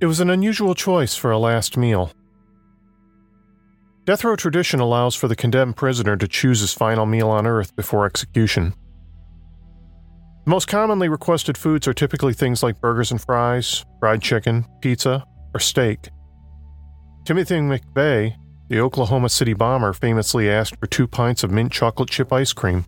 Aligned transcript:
It 0.00 0.06
was 0.06 0.20
an 0.20 0.30
unusual 0.30 0.74
choice 0.74 1.14
for 1.14 1.30
a 1.30 1.38
last 1.38 1.76
meal. 1.76 2.10
Death 4.06 4.24
row 4.24 4.34
tradition 4.34 4.80
allows 4.80 5.14
for 5.14 5.28
the 5.28 5.36
condemned 5.36 5.76
prisoner 5.76 6.16
to 6.16 6.26
choose 6.26 6.60
his 6.60 6.72
final 6.72 7.04
meal 7.04 7.28
on 7.28 7.46
earth 7.46 7.76
before 7.76 8.06
execution. 8.06 8.74
The 10.46 10.50
most 10.50 10.68
commonly 10.68 11.10
requested 11.10 11.58
foods 11.58 11.86
are 11.86 11.92
typically 11.92 12.32
things 12.32 12.62
like 12.62 12.80
burgers 12.80 13.10
and 13.10 13.20
fries, 13.20 13.84
fried 14.00 14.22
chicken, 14.22 14.64
pizza, 14.80 15.22
or 15.52 15.60
steak. 15.60 16.08
Timothy 17.26 17.56
McVeigh, 17.56 18.34
the 18.68 18.80
Oklahoma 18.80 19.28
City 19.28 19.52
bomber, 19.52 19.92
famously 19.92 20.48
asked 20.48 20.76
for 20.80 20.86
two 20.86 21.06
pints 21.06 21.44
of 21.44 21.50
mint 21.50 21.72
chocolate 21.72 22.08
chip 22.08 22.32
ice 22.32 22.54
cream. 22.54 22.86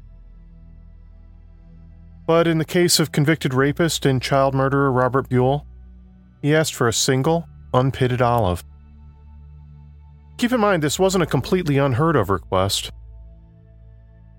But 2.27 2.47
in 2.47 2.57
the 2.57 2.65
case 2.65 2.99
of 2.99 3.13
convicted 3.13 3.53
rapist 3.53 4.07
and 4.07 4.23
child 4.23 4.55
murderer 4.55 4.91
Robert 4.91 5.29
Buell, 5.29 5.67
he 6.43 6.55
asked 6.55 6.75
for 6.75 6.89
a 6.89 6.93
single, 6.93 7.49
unpitted 7.73 8.21
olive. 8.21 8.63
Keep 10.39 10.53
in 10.53 10.61
mind, 10.61 10.83
this 10.83 10.99
wasn't 10.99 11.23
a 11.23 11.27
completely 11.27 11.79
unheard 11.79 12.17
of 12.17 12.29
request. 12.29 12.91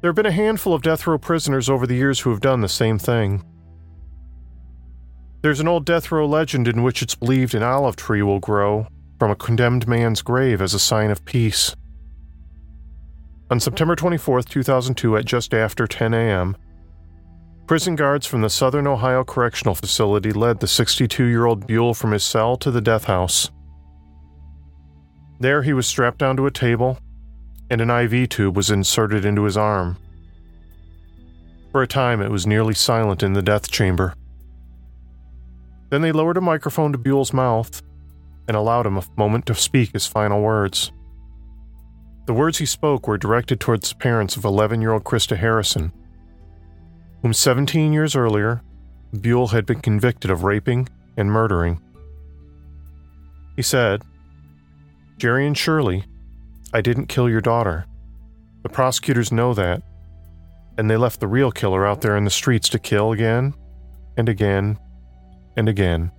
There 0.01 0.09
have 0.09 0.15
been 0.15 0.25
a 0.25 0.31
handful 0.31 0.73
of 0.73 0.81
death 0.81 1.07
row 1.07 1.17
prisoners 1.17 1.69
over 1.69 1.87
the 1.87 1.95
years 1.95 2.19
who 2.19 2.29
have 2.31 2.41
done 2.41 2.59
the 2.59 2.67
same 2.67 2.99
thing. 2.99 3.41
There's 5.41 5.61
an 5.61 5.67
old 5.67 5.85
death 5.85 6.11
row 6.11 6.25
legend 6.25 6.67
in 6.67 6.83
which 6.83 7.01
it's 7.01 7.15
believed 7.15 7.55
an 7.55 7.63
olive 7.63 7.95
tree 7.95 8.21
will 8.21 8.39
grow 8.39 8.87
from 9.17 9.31
a 9.31 9.35
condemned 9.35 9.87
man's 9.87 10.21
grave 10.21 10.61
as 10.61 10.73
a 10.73 10.79
sign 10.79 11.09
of 11.09 11.23
peace. 11.23 11.73
On 13.49 13.59
September 13.59 13.95
24, 13.95 14.43
2002, 14.43 15.17
at 15.17 15.25
just 15.25 15.53
after 15.53 15.87
10 15.87 16.13
a.m., 16.13 16.57
Prison 17.66 17.95
guards 17.95 18.25
from 18.25 18.42
the 18.42 18.50
Southern 18.50 18.88
Ohio 18.88 19.23
Correctional 19.23 19.73
Facility 19.73 20.33
led 20.33 20.59
the 20.59 20.67
62 20.67 21.23
year 21.23 21.45
old 21.45 21.66
Buell 21.66 21.94
from 21.94 22.11
his 22.11 22.23
cell 22.23 22.58
to 22.58 22.70
the 22.70 22.81
death 22.81 23.05
house. 23.05 23.52
There, 25.39 25.64
he 25.64 25.71
was 25.71 25.87
strapped 25.87 26.17
down 26.17 26.36
to 26.37 26.45
a 26.45 26.52
table, 26.52 26.99
and 27.70 27.80
an 27.80 27.89
IV 27.89 28.30
tube 28.30 28.58
was 28.58 28.70
inserted 28.70 29.23
into 29.23 29.43
his 29.43 29.55
arm. 29.55 29.98
For 31.71 31.82
a 31.82 31.87
time, 31.87 32.21
it 32.21 32.30
was 32.30 32.45
nearly 32.45 32.73
silent 32.73 33.23
in 33.23 33.32
the 33.32 33.42
death 33.42 33.71
chamber. 33.71 34.14
Then 35.89 36.02
they 36.02 36.11
lowered 36.11 36.37
a 36.37 36.42
microphone 36.42 36.92
to 36.92 36.98
Buell's 36.98 37.32
mouth 37.32 37.82
and 38.48 38.58
allowed 38.58 38.86
him 38.86 38.98
a 38.98 39.04
moment 39.16 39.45
to 39.45 39.55
speak 39.55 39.93
his 39.93 40.05
final 40.05 40.42
words. 40.42 40.92
The 42.26 42.33
words 42.33 42.58
he 42.58 42.66
spoke 42.66 43.08
were 43.08 43.17
directed 43.17 43.61
towards 43.61 43.89
the 43.89 43.95
parents 43.95 44.36
of 44.36 44.43
11 44.43 44.82
year 44.82 44.92
old 44.92 45.05
Krista 45.05 45.37
Harrison 45.37 45.93
whom 47.23 47.34
17 47.34 47.92
years 47.94 48.16
earlier, 48.16 48.61
Buell 49.20 49.48
had 49.48 49.66
been 49.66 49.80
convicted 49.80 50.30
of 50.30 50.44
raping 50.44 50.89
and 51.17 51.32
murdering. 51.32 51.82
He 53.56 53.61
said, 53.61 54.04
Jerry 55.17 55.48
and 55.48 55.58
Shirley, 55.58 56.04
I 56.73 56.82
didn't 56.82 57.08
kill 57.08 57.30
your 57.30 57.42
daughter. 57.42 57.86
The 58.64 58.70
prosecutors 58.70 59.32
know 59.32 59.54
that, 59.54 59.82
and 60.78 60.89
they 60.89 60.98
left 60.98 61.22
the 61.22 61.28
real 61.28 61.52
killer 61.52 61.88
out 61.88 62.02
there 62.02 62.17
in 62.17 62.26
the 62.26 62.30
streets 62.30 62.67
to 62.70 62.80
kill 62.80 63.14
again 63.14 63.54
and 64.17 64.28
again 64.28 64.78
and 65.55 65.70
again. 65.70 66.11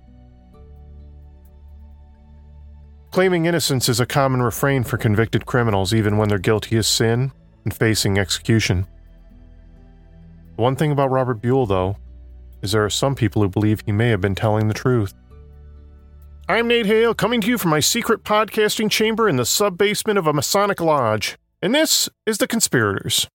Claiming 3.11 3.45
innocence 3.45 3.87
is 3.89 3.99
a 3.99 4.05
common 4.05 4.41
refrain 4.41 4.83
for 4.83 4.97
convicted 4.97 5.45
criminals, 5.45 5.93
even 5.93 6.17
when 6.17 6.29
they're 6.29 6.39
guilty 6.39 6.77
of 6.77 6.85
sin 6.85 7.31
and 7.63 7.73
facing 7.73 8.17
execution. 8.17 8.87
One 10.55 10.77
thing 10.77 10.91
about 10.91 11.11
Robert 11.11 11.41
Buell, 11.41 11.65
though, 11.65 11.97
is 12.61 12.71
there 12.71 12.85
are 12.85 12.89
some 12.89 13.13
people 13.13 13.41
who 13.41 13.49
believe 13.49 13.81
he 13.85 13.91
may 13.91 14.09
have 14.09 14.21
been 14.21 14.35
telling 14.35 14.69
the 14.69 14.73
truth. 14.73 15.13
I'm 16.47 16.67
Nate 16.67 16.85
Hale, 16.85 17.13
coming 17.13 17.41
to 17.41 17.47
you 17.47 17.57
from 17.57 17.71
my 17.71 17.81
secret 17.81 18.23
podcasting 18.23 18.89
chamber 18.89 19.27
in 19.27 19.35
the 19.35 19.45
sub 19.45 19.77
basement 19.77 20.17
of 20.17 20.27
a 20.27 20.33
Masonic 20.33 20.79
lodge, 20.79 21.37
and 21.61 21.75
this 21.75 22.07
is 22.25 22.37
The 22.37 22.47
Conspirators. 22.47 23.27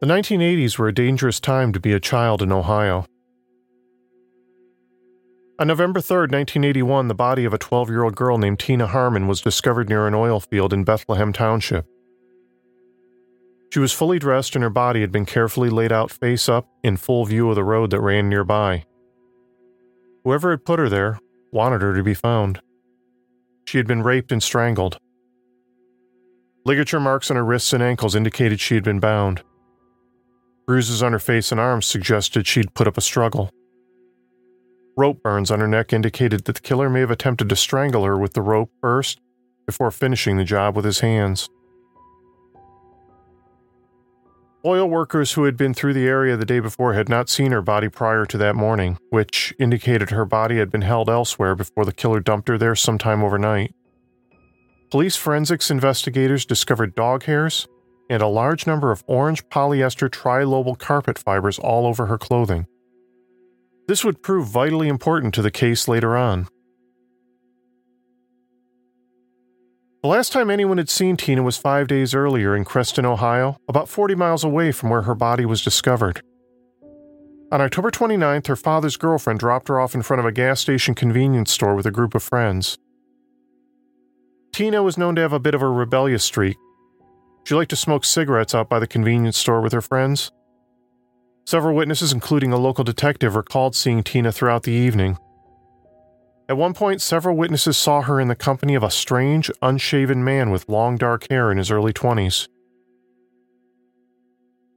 The 0.00 0.06
1980s 0.06 0.78
were 0.78 0.88
a 0.88 0.94
dangerous 0.94 1.40
time 1.40 1.74
to 1.74 1.80
be 1.80 1.92
a 1.92 2.00
child 2.00 2.40
in 2.40 2.50
Ohio. 2.50 3.04
On 5.58 5.66
November 5.66 6.00
3, 6.00 6.20
1981, 6.20 7.08
the 7.08 7.14
body 7.14 7.44
of 7.44 7.52
a 7.52 7.58
12 7.58 7.90
year 7.90 8.04
old 8.04 8.16
girl 8.16 8.38
named 8.38 8.58
Tina 8.58 8.86
Harmon 8.86 9.26
was 9.26 9.42
discovered 9.42 9.90
near 9.90 10.06
an 10.06 10.14
oil 10.14 10.40
field 10.40 10.72
in 10.72 10.84
Bethlehem 10.84 11.34
Township. 11.34 11.86
She 13.74 13.78
was 13.78 13.92
fully 13.92 14.18
dressed 14.18 14.54
and 14.54 14.62
her 14.62 14.70
body 14.70 15.02
had 15.02 15.12
been 15.12 15.26
carefully 15.26 15.68
laid 15.68 15.92
out 15.92 16.10
face 16.10 16.48
up 16.48 16.66
in 16.82 16.96
full 16.96 17.26
view 17.26 17.50
of 17.50 17.56
the 17.56 17.62
road 17.62 17.90
that 17.90 18.00
ran 18.00 18.30
nearby. 18.30 18.84
Whoever 20.24 20.50
had 20.50 20.64
put 20.64 20.78
her 20.78 20.88
there 20.88 21.18
wanted 21.52 21.82
her 21.82 21.94
to 21.94 22.02
be 22.02 22.14
found. 22.14 22.62
She 23.66 23.76
had 23.76 23.86
been 23.86 24.02
raped 24.02 24.32
and 24.32 24.42
strangled. 24.42 24.96
Ligature 26.64 27.00
marks 27.00 27.30
on 27.30 27.36
her 27.36 27.44
wrists 27.44 27.74
and 27.74 27.82
ankles 27.82 28.14
indicated 28.14 28.60
she 28.60 28.76
had 28.76 28.84
been 28.84 28.98
bound. 28.98 29.42
Bruises 30.66 31.02
on 31.02 31.12
her 31.12 31.18
face 31.18 31.50
and 31.50 31.60
arms 31.60 31.86
suggested 31.86 32.46
she'd 32.46 32.74
put 32.74 32.86
up 32.86 32.96
a 32.96 33.00
struggle. 33.00 33.50
Rope 34.96 35.22
burns 35.22 35.50
on 35.50 35.60
her 35.60 35.68
neck 35.68 35.92
indicated 35.92 36.44
that 36.44 36.54
the 36.54 36.60
killer 36.60 36.90
may 36.90 37.00
have 37.00 37.10
attempted 37.10 37.48
to 37.48 37.56
strangle 37.56 38.04
her 38.04 38.18
with 38.18 38.34
the 38.34 38.42
rope 38.42 38.70
first 38.80 39.20
before 39.66 39.90
finishing 39.90 40.36
the 40.36 40.44
job 40.44 40.76
with 40.76 40.84
his 40.84 41.00
hands. 41.00 41.48
Oil 44.62 44.86
workers 44.90 45.32
who 45.32 45.44
had 45.44 45.56
been 45.56 45.72
through 45.72 45.94
the 45.94 46.06
area 46.06 46.36
the 46.36 46.44
day 46.44 46.60
before 46.60 46.92
had 46.92 47.08
not 47.08 47.30
seen 47.30 47.50
her 47.50 47.62
body 47.62 47.88
prior 47.88 48.26
to 48.26 48.36
that 48.36 48.54
morning, 48.54 48.98
which 49.08 49.54
indicated 49.58 50.10
her 50.10 50.26
body 50.26 50.58
had 50.58 50.70
been 50.70 50.82
held 50.82 51.08
elsewhere 51.08 51.54
before 51.54 51.86
the 51.86 51.94
killer 51.94 52.20
dumped 52.20 52.48
her 52.48 52.58
there 52.58 52.74
sometime 52.74 53.24
overnight. 53.24 53.74
Police 54.90 55.16
forensics 55.16 55.70
investigators 55.70 56.44
discovered 56.44 56.94
dog 56.94 57.22
hairs, 57.22 57.66
and 58.10 58.22
a 58.22 58.26
large 58.26 58.66
number 58.66 58.90
of 58.90 59.04
orange 59.06 59.48
polyester 59.48 60.10
trilobal 60.10 60.76
carpet 60.76 61.16
fibers 61.16 61.58
all 61.60 61.86
over 61.86 62.06
her 62.06 62.18
clothing. 62.18 62.66
This 63.86 64.04
would 64.04 64.22
prove 64.22 64.48
vitally 64.48 64.88
important 64.88 65.32
to 65.34 65.42
the 65.42 65.50
case 65.50 65.86
later 65.86 66.16
on. 66.16 66.48
The 70.02 70.08
last 70.08 70.32
time 70.32 70.50
anyone 70.50 70.78
had 70.78 70.88
seen 70.88 71.16
Tina 71.16 71.42
was 71.42 71.56
five 71.56 71.86
days 71.86 72.14
earlier 72.14 72.56
in 72.56 72.64
Creston, 72.64 73.04
Ohio, 73.04 73.58
about 73.68 73.88
40 73.88 74.14
miles 74.14 74.42
away 74.42 74.72
from 74.72 74.90
where 74.90 75.02
her 75.02 75.14
body 75.14 75.44
was 75.44 75.62
discovered. 75.62 76.20
On 77.52 77.60
October 77.60 77.90
29th, 77.90 78.46
her 78.46 78.56
father's 78.56 78.96
girlfriend 78.96 79.38
dropped 79.40 79.68
her 79.68 79.78
off 79.78 79.94
in 79.94 80.02
front 80.02 80.20
of 80.20 80.26
a 80.26 80.32
gas 80.32 80.60
station 80.60 80.94
convenience 80.94 81.52
store 81.52 81.74
with 81.74 81.86
a 81.86 81.90
group 81.90 82.14
of 82.14 82.22
friends. 82.22 82.78
Tina 84.52 84.82
was 84.82 84.96
known 84.98 85.14
to 85.16 85.22
have 85.22 85.32
a 85.32 85.38
bit 85.40 85.54
of 85.54 85.62
a 85.62 85.68
rebellious 85.68 86.24
streak, 86.24 86.56
She 87.50 87.56
liked 87.56 87.70
to 87.70 87.76
smoke 87.76 88.04
cigarettes 88.04 88.54
out 88.54 88.68
by 88.68 88.78
the 88.78 88.86
convenience 88.86 89.36
store 89.36 89.60
with 89.60 89.72
her 89.72 89.80
friends. 89.80 90.30
Several 91.44 91.74
witnesses, 91.74 92.12
including 92.12 92.52
a 92.52 92.56
local 92.56 92.84
detective, 92.84 93.34
recalled 93.34 93.74
seeing 93.74 94.04
Tina 94.04 94.30
throughout 94.30 94.62
the 94.62 94.70
evening. 94.70 95.18
At 96.48 96.56
one 96.56 96.74
point, 96.74 97.02
several 97.02 97.36
witnesses 97.36 97.76
saw 97.76 98.02
her 98.02 98.20
in 98.20 98.28
the 98.28 98.36
company 98.36 98.76
of 98.76 98.84
a 98.84 98.90
strange, 98.92 99.50
unshaven 99.62 100.22
man 100.22 100.50
with 100.50 100.68
long 100.68 100.96
dark 100.96 101.26
hair 101.28 101.50
in 101.50 101.58
his 101.58 101.72
early 101.72 101.92
20s. 101.92 102.46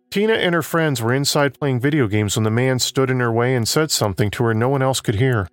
Tina 0.10 0.34
and 0.34 0.56
her 0.56 0.64
friends 0.64 1.00
were 1.00 1.14
inside 1.14 1.60
playing 1.60 1.80
video 1.80 2.08
games 2.08 2.36
when 2.36 2.44
the 2.44 2.50
man 2.50 2.80
stood 2.80 3.12
in 3.12 3.20
her 3.20 3.31
way 3.31 3.54
and 3.54 3.68
said 3.68 3.92
something 3.92 4.31
to 4.31 4.46
her 4.46 4.56
no 4.56 4.68
one 4.68 4.81
else 4.81 5.00
could 5.00 5.16
hear. 5.16 5.48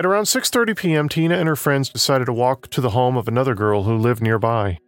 At 0.00 0.06
around 0.06 0.24
6:30 0.24 0.76
p.m., 0.76 1.08
Tina 1.08 1.36
and 1.36 1.48
her 1.48 1.56
friends 1.56 1.88
decided 1.88 2.26
to 2.26 2.32
walk 2.32 2.68
to 2.68 2.80
the 2.80 2.90
home 2.90 3.16
of 3.16 3.26
another 3.26 3.54
girl 3.54 3.82
who 3.82 3.96
lived 3.96 4.22
nearby. 4.22 4.78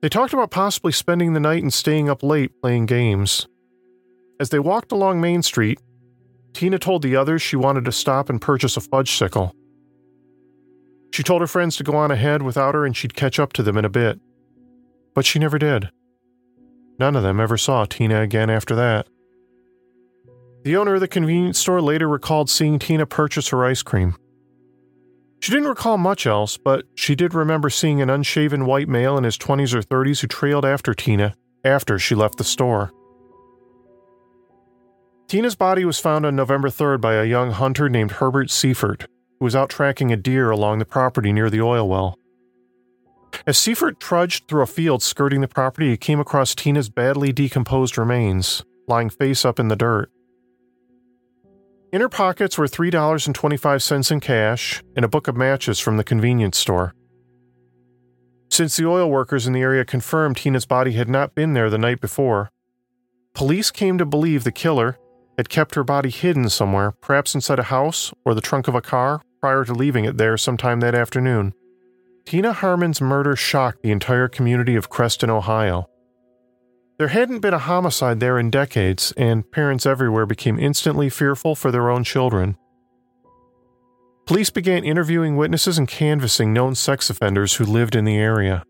They 0.00 0.08
talked 0.08 0.32
about 0.32 0.52
possibly 0.52 0.92
spending 0.92 1.32
the 1.32 1.40
night 1.40 1.62
and 1.62 1.74
staying 1.74 2.08
up 2.08 2.22
late 2.22 2.52
playing 2.62 2.86
games. 2.86 3.48
As 4.38 4.50
they 4.50 4.60
walked 4.60 4.92
along 4.92 5.20
Main 5.20 5.42
Street, 5.42 5.80
Tina 6.52 6.78
told 6.78 7.02
the 7.02 7.16
others 7.16 7.42
she 7.42 7.56
wanted 7.56 7.84
to 7.86 7.92
stop 7.92 8.30
and 8.30 8.40
purchase 8.40 8.76
a 8.76 8.80
Fudgsicle. 8.80 9.52
She 11.12 11.24
told 11.24 11.40
her 11.40 11.48
friends 11.48 11.76
to 11.76 11.84
go 11.84 11.96
on 11.96 12.12
ahead 12.12 12.42
without 12.42 12.74
her 12.74 12.86
and 12.86 12.96
she'd 12.96 13.14
catch 13.14 13.40
up 13.40 13.52
to 13.54 13.62
them 13.64 13.76
in 13.76 13.84
a 13.84 13.88
bit. 13.88 14.20
But 15.14 15.26
she 15.26 15.40
never 15.40 15.58
did. 15.58 15.90
None 17.00 17.16
of 17.16 17.24
them 17.24 17.40
ever 17.40 17.56
saw 17.56 17.84
Tina 17.84 18.20
again 18.20 18.50
after 18.50 18.76
that. 18.76 19.08
The 20.68 20.76
owner 20.76 20.96
of 20.96 21.00
the 21.00 21.08
convenience 21.08 21.58
store 21.58 21.80
later 21.80 22.06
recalled 22.06 22.50
seeing 22.50 22.78
Tina 22.78 23.06
purchase 23.06 23.48
her 23.48 23.64
ice 23.64 23.82
cream. 23.82 24.14
She 25.40 25.50
didn't 25.50 25.68
recall 25.68 25.96
much 25.96 26.26
else, 26.26 26.58
but 26.58 26.84
she 26.94 27.14
did 27.14 27.32
remember 27.32 27.70
seeing 27.70 28.02
an 28.02 28.10
unshaven 28.10 28.66
white 28.66 28.86
male 28.86 29.16
in 29.16 29.24
his 29.24 29.38
20s 29.38 29.72
or 29.72 29.80
30s 29.80 30.20
who 30.20 30.26
trailed 30.26 30.66
after 30.66 30.92
Tina 30.92 31.34
after 31.64 31.98
she 31.98 32.14
left 32.14 32.36
the 32.36 32.44
store. 32.44 32.92
Tina's 35.26 35.56
body 35.56 35.86
was 35.86 35.98
found 35.98 36.26
on 36.26 36.36
November 36.36 36.68
3rd 36.68 37.00
by 37.00 37.14
a 37.14 37.24
young 37.24 37.52
hunter 37.52 37.88
named 37.88 38.10
Herbert 38.10 38.50
Seifert, 38.50 39.06
who 39.38 39.46
was 39.46 39.56
out 39.56 39.70
tracking 39.70 40.12
a 40.12 40.18
deer 40.18 40.50
along 40.50 40.80
the 40.80 40.84
property 40.84 41.32
near 41.32 41.48
the 41.48 41.62
oil 41.62 41.88
well. 41.88 42.18
As 43.46 43.56
Seifert 43.56 44.00
trudged 44.00 44.48
through 44.48 44.64
a 44.64 44.66
field 44.66 45.02
skirting 45.02 45.40
the 45.40 45.48
property, 45.48 45.88
he 45.88 45.96
came 45.96 46.20
across 46.20 46.54
Tina's 46.54 46.90
badly 46.90 47.32
decomposed 47.32 47.96
remains, 47.96 48.62
lying 48.86 49.08
face 49.08 49.46
up 49.46 49.58
in 49.58 49.68
the 49.68 49.74
dirt. 49.74 50.10
In 51.90 52.02
her 52.02 52.08
pockets 52.08 52.58
were 52.58 52.66
$3.25 52.66 54.10
in 54.10 54.20
cash 54.20 54.82
and 54.94 55.04
a 55.06 55.08
book 55.08 55.26
of 55.26 55.36
matches 55.36 55.78
from 55.78 55.96
the 55.96 56.04
convenience 56.04 56.58
store. 56.58 56.94
Since 58.50 58.76
the 58.76 58.86
oil 58.86 59.10
workers 59.10 59.46
in 59.46 59.54
the 59.54 59.62
area 59.62 59.86
confirmed 59.86 60.36
Tina's 60.36 60.66
body 60.66 60.92
had 60.92 61.08
not 61.08 61.34
been 61.34 61.54
there 61.54 61.70
the 61.70 61.78
night 61.78 62.00
before, 62.00 62.50
police 63.32 63.70
came 63.70 63.96
to 63.96 64.04
believe 64.04 64.44
the 64.44 64.52
killer 64.52 64.98
had 65.38 65.48
kept 65.48 65.76
her 65.76 65.84
body 65.84 66.10
hidden 66.10 66.50
somewhere, 66.50 66.92
perhaps 67.00 67.34
inside 67.34 67.58
a 67.58 67.64
house 67.64 68.12
or 68.24 68.34
the 68.34 68.40
trunk 68.42 68.68
of 68.68 68.74
a 68.74 68.82
car, 68.82 69.22
prior 69.40 69.64
to 69.64 69.72
leaving 69.72 70.04
it 70.04 70.18
there 70.18 70.36
sometime 70.36 70.80
that 70.80 70.94
afternoon. 70.94 71.54
Tina 72.26 72.52
Harmon's 72.52 73.00
murder 73.00 73.34
shocked 73.34 73.82
the 73.82 73.92
entire 73.92 74.28
community 74.28 74.76
of 74.76 74.90
Creston, 74.90 75.30
Ohio. 75.30 75.88
There 76.98 77.08
hadn't 77.08 77.40
been 77.40 77.54
a 77.54 77.58
homicide 77.58 78.18
there 78.18 78.40
in 78.40 78.50
decades, 78.50 79.12
and 79.16 79.48
parents 79.52 79.86
everywhere 79.86 80.26
became 80.26 80.58
instantly 80.58 81.08
fearful 81.08 81.54
for 81.54 81.70
their 81.70 81.90
own 81.90 82.02
children. 82.02 82.56
Police 84.26 84.50
began 84.50 84.84
interviewing 84.84 85.36
witnesses 85.36 85.78
and 85.78 85.86
canvassing 85.86 86.52
known 86.52 86.74
sex 86.74 87.08
offenders 87.08 87.54
who 87.54 87.64
lived 87.64 87.94
in 87.94 88.04
the 88.04 88.16
area. 88.16 88.64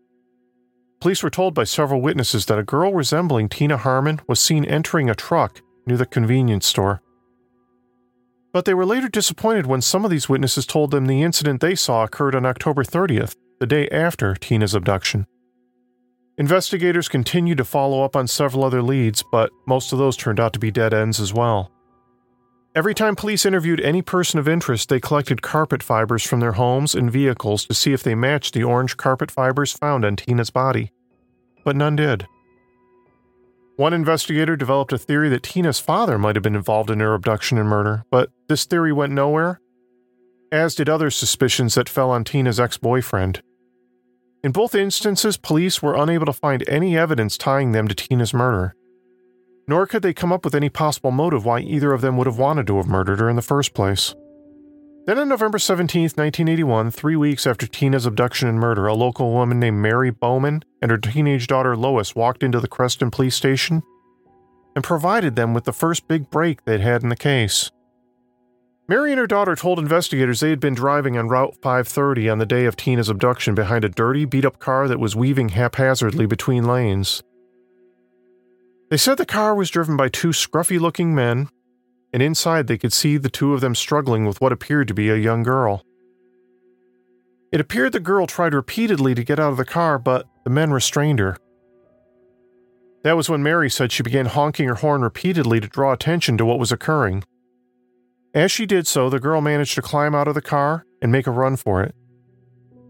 Police 1.01 1.23
were 1.23 1.31
told 1.31 1.55
by 1.55 1.63
several 1.63 2.01
witnesses 2.01 2.45
that 2.45 2.59
a 2.59 2.63
girl 2.63 2.93
resembling 2.93 3.49
Tina 3.49 3.77
Harmon 3.77 4.21
was 4.27 4.39
seen 4.39 4.63
entering 4.63 5.09
a 5.09 5.15
truck 5.15 5.61
near 5.87 5.97
the 5.97 6.05
convenience 6.05 6.67
store. 6.67 7.01
But 8.53 8.65
they 8.65 8.75
were 8.75 8.85
later 8.85 9.09
disappointed 9.09 9.65
when 9.65 9.81
some 9.81 10.05
of 10.05 10.11
these 10.11 10.29
witnesses 10.29 10.67
told 10.67 10.91
them 10.91 11.07
the 11.07 11.23
incident 11.23 11.61
they 11.61 11.75
saw 11.75 12.03
occurred 12.03 12.35
on 12.35 12.45
October 12.45 12.83
30th 12.83 13.35
the 13.59 13.67
day 13.67 13.89
after 13.89 14.35
Tina's 14.35 14.75
abduction. 14.75 15.25
Investigators 16.39 17.09
continued 17.09 17.57
to 17.57 17.65
follow 17.65 18.01
up 18.01 18.15
on 18.15 18.25
several 18.25 18.63
other 18.63 18.81
leads, 18.81 19.21
but 19.29 19.51
most 19.67 19.91
of 19.91 19.99
those 19.99 20.15
turned 20.15 20.39
out 20.39 20.53
to 20.53 20.59
be 20.59 20.71
dead 20.71 20.93
ends 20.93 21.19
as 21.19 21.33
well. 21.33 21.69
Every 22.73 22.95
time 22.95 23.17
police 23.17 23.45
interviewed 23.45 23.81
any 23.81 24.01
person 24.01 24.39
of 24.39 24.47
interest, 24.47 24.87
they 24.87 25.01
collected 25.01 25.41
carpet 25.41 25.83
fibers 25.83 26.23
from 26.23 26.39
their 26.39 26.53
homes 26.53 26.95
and 26.95 27.11
vehicles 27.11 27.65
to 27.65 27.73
see 27.73 27.91
if 27.91 28.03
they 28.03 28.15
matched 28.15 28.53
the 28.53 28.63
orange 28.63 28.95
carpet 28.95 29.29
fibers 29.29 29.73
found 29.73 30.05
on 30.05 30.15
Tina's 30.15 30.49
body. 30.49 30.93
But 31.65 31.75
none 31.75 31.97
did. 31.97 32.25
One 33.75 33.91
investigator 33.91 34.55
developed 34.55 34.93
a 34.93 34.97
theory 34.97 35.27
that 35.27 35.43
Tina's 35.43 35.79
father 35.79 36.17
might 36.17 36.37
have 36.37 36.43
been 36.43 36.55
involved 36.55 36.89
in 36.89 37.01
her 37.01 37.15
abduction 37.15 37.57
and 37.57 37.67
murder, 37.67 38.05
but 38.11 38.29
this 38.47 38.63
theory 38.63 38.93
went 38.93 39.11
nowhere, 39.11 39.59
as 40.53 40.73
did 40.73 40.87
other 40.87 41.11
suspicions 41.11 41.75
that 41.75 41.89
fell 41.89 42.11
on 42.11 42.23
Tina's 42.23 42.61
ex 42.61 42.77
boyfriend. 42.77 43.41
In 44.43 44.51
both 44.51 44.73
instances, 44.73 45.35
police 45.35 45.81
were 45.81 45.95
unable 45.95 46.25
to 46.25 46.33
find 46.33 46.67
any 46.67 46.97
evidence 46.97 47.37
tying 47.37 47.73
them 47.73 47.87
to 47.87 47.95
Tina's 47.95 48.33
murder. 48.33 48.73
Nor 49.67 49.85
could 49.85 50.01
they 50.01 50.13
come 50.13 50.31
up 50.31 50.45
with 50.45 50.55
any 50.55 50.69
possible 50.69 51.11
motive 51.11 51.45
why 51.45 51.59
either 51.59 51.91
of 51.91 52.01
them 52.01 52.15
would 52.17 52.27
have 52.27 52.37
wanted 52.37 52.65
to 52.67 52.77
have 52.77 52.87
murdered 52.87 53.19
her 53.19 53.29
in 53.29 53.35
the 53.35 53.41
first 53.41 53.73
place. 53.73 54.15
Then 55.05 55.17
on 55.17 55.27
November 55.27 55.59
17, 55.59 56.03
1981, 56.03 56.91
three 56.91 57.15
weeks 57.15 57.45
after 57.45 57.67
Tina's 57.67 58.05
abduction 58.05 58.47
and 58.47 58.59
murder, 58.59 58.87
a 58.87 58.93
local 58.93 59.33
woman 59.33 59.59
named 59.59 59.77
Mary 59.77 60.11
Bowman 60.11 60.63
and 60.81 60.91
her 60.91 60.97
teenage 60.97 61.47
daughter 61.47 61.75
Lois 61.75 62.15
walked 62.15 62.43
into 62.43 62.59
the 62.59 62.67
Creston 62.67 63.11
police 63.11 63.35
station 63.35 63.83
and 64.75 64.83
provided 64.83 65.35
them 65.35 65.53
with 65.53 65.65
the 65.65 65.73
first 65.73 66.07
big 66.07 66.29
break 66.29 66.63
they'd 66.63 66.79
had 66.79 67.03
in 67.03 67.09
the 67.09 67.15
case. 67.15 67.71
Mary 68.89 69.11
and 69.11 69.19
her 69.19 69.27
daughter 69.27 69.55
told 69.55 69.77
investigators 69.77 70.39
they 70.39 70.49
had 70.49 70.59
been 70.59 70.73
driving 70.73 71.15
on 71.15 71.27
Route 71.27 71.55
530 71.61 72.27
on 72.27 72.39
the 72.39 72.45
day 72.47 72.65
of 72.65 72.75
Tina's 72.75 73.07
abduction 73.07 73.53
behind 73.53 73.85
a 73.85 73.89
dirty, 73.89 74.25
beat 74.25 74.45
up 74.45 74.57
car 74.57 74.87
that 74.87 74.99
was 74.99 75.15
weaving 75.15 75.49
haphazardly 75.49 76.25
between 76.25 76.63
lanes. 76.63 77.21
They 78.89 78.97
said 78.97 79.19
the 79.19 79.27
car 79.27 79.53
was 79.53 79.69
driven 79.69 79.95
by 79.95 80.09
two 80.09 80.29
scruffy 80.29 80.79
looking 80.79 81.13
men, 81.13 81.49
and 82.11 82.23
inside 82.23 82.65
they 82.65 82.79
could 82.79 82.91
see 82.91 83.17
the 83.17 83.29
two 83.29 83.53
of 83.53 83.61
them 83.61 83.75
struggling 83.75 84.25
with 84.25 84.41
what 84.41 84.51
appeared 84.51 84.87
to 84.87 84.95
be 84.95 85.11
a 85.11 85.17
young 85.17 85.43
girl. 85.43 85.83
It 87.51 87.61
appeared 87.61 87.91
the 87.91 87.99
girl 87.99 88.25
tried 88.25 88.55
repeatedly 88.55 89.13
to 89.13 89.23
get 89.23 89.39
out 89.39 89.51
of 89.51 89.57
the 89.57 89.65
car, 89.65 89.99
but 89.99 90.25
the 90.43 90.49
men 90.49 90.71
restrained 90.71 91.19
her. 91.19 91.37
That 93.03 93.15
was 93.15 93.29
when 93.29 93.43
Mary 93.43 93.69
said 93.69 93.91
she 93.91 94.01
began 94.01 94.25
honking 94.25 94.67
her 94.67 94.75
horn 94.75 95.03
repeatedly 95.03 95.59
to 95.59 95.67
draw 95.67 95.93
attention 95.93 96.39
to 96.39 96.45
what 96.45 96.57
was 96.57 96.71
occurring. 96.71 97.23
As 98.39 98.53
she 98.53 98.65
did 98.65 98.87
so, 98.87 99.09
the 99.09 99.19
girl 99.19 99.41
managed 99.41 99.75
to 99.75 99.81
climb 99.81 100.15
out 100.15 100.29
of 100.29 100.33
the 100.33 100.41
car 100.41 100.85
and 101.01 101.11
make 101.11 101.27
a 101.27 101.31
run 101.31 101.57
for 101.57 101.83
it. 101.83 101.93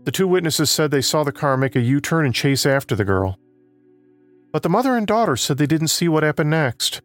The 0.04 0.12
two 0.12 0.28
witnesses 0.28 0.70
said 0.70 0.92
they 0.92 1.02
saw 1.02 1.24
the 1.24 1.32
car 1.32 1.58
make 1.58 1.76
a 1.76 1.80
U 1.80 2.00
turn 2.00 2.24
and 2.24 2.36
chase 2.36 2.68
after 2.68 2.96
the 2.96 3.04
girl. 3.04 3.36
But 4.54 4.62
the 4.62 4.70
mother 4.70 4.96
and 4.96 5.08
daughter 5.08 5.36
said 5.36 5.58
they 5.58 5.66
didn't 5.66 5.88
see 5.88 6.08
what 6.08 6.22
happened 6.22 6.52
next. 6.52 7.02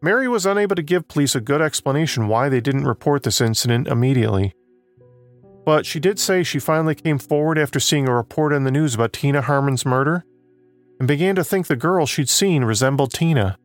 Mary 0.00 0.26
was 0.28 0.46
unable 0.46 0.76
to 0.76 0.82
give 0.82 1.06
police 1.06 1.34
a 1.34 1.42
good 1.42 1.60
explanation 1.60 2.26
why 2.26 2.48
they 2.48 2.62
didn't 2.62 2.86
report 2.86 3.22
this 3.22 3.42
incident 3.42 3.86
immediately. 3.86 4.54
But 5.66 5.84
she 5.84 6.00
did 6.00 6.18
say 6.18 6.42
she 6.42 6.58
finally 6.58 6.94
came 6.94 7.18
forward 7.18 7.58
after 7.58 7.80
seeing 7.80 8.08
a 8.08 8.16
report 8.16 8.54
in 8.54 8.64
the 8.64 8.70
news 8.70 8.94
about 8.94 9.12
Tina 9.12 9.42
Harmon's 9.42 9.84
murder 9.84 10.24
and 10.98 11.06
began 11.06 11.34
to 11.34 11.44
think 11.44 11.66
the 11.66 11.76
girl 11.76 12.06
she'd 12.06 12.30
seen 12.30 12.64
resembled 12.64 13.12
Tina. 13.12 13.58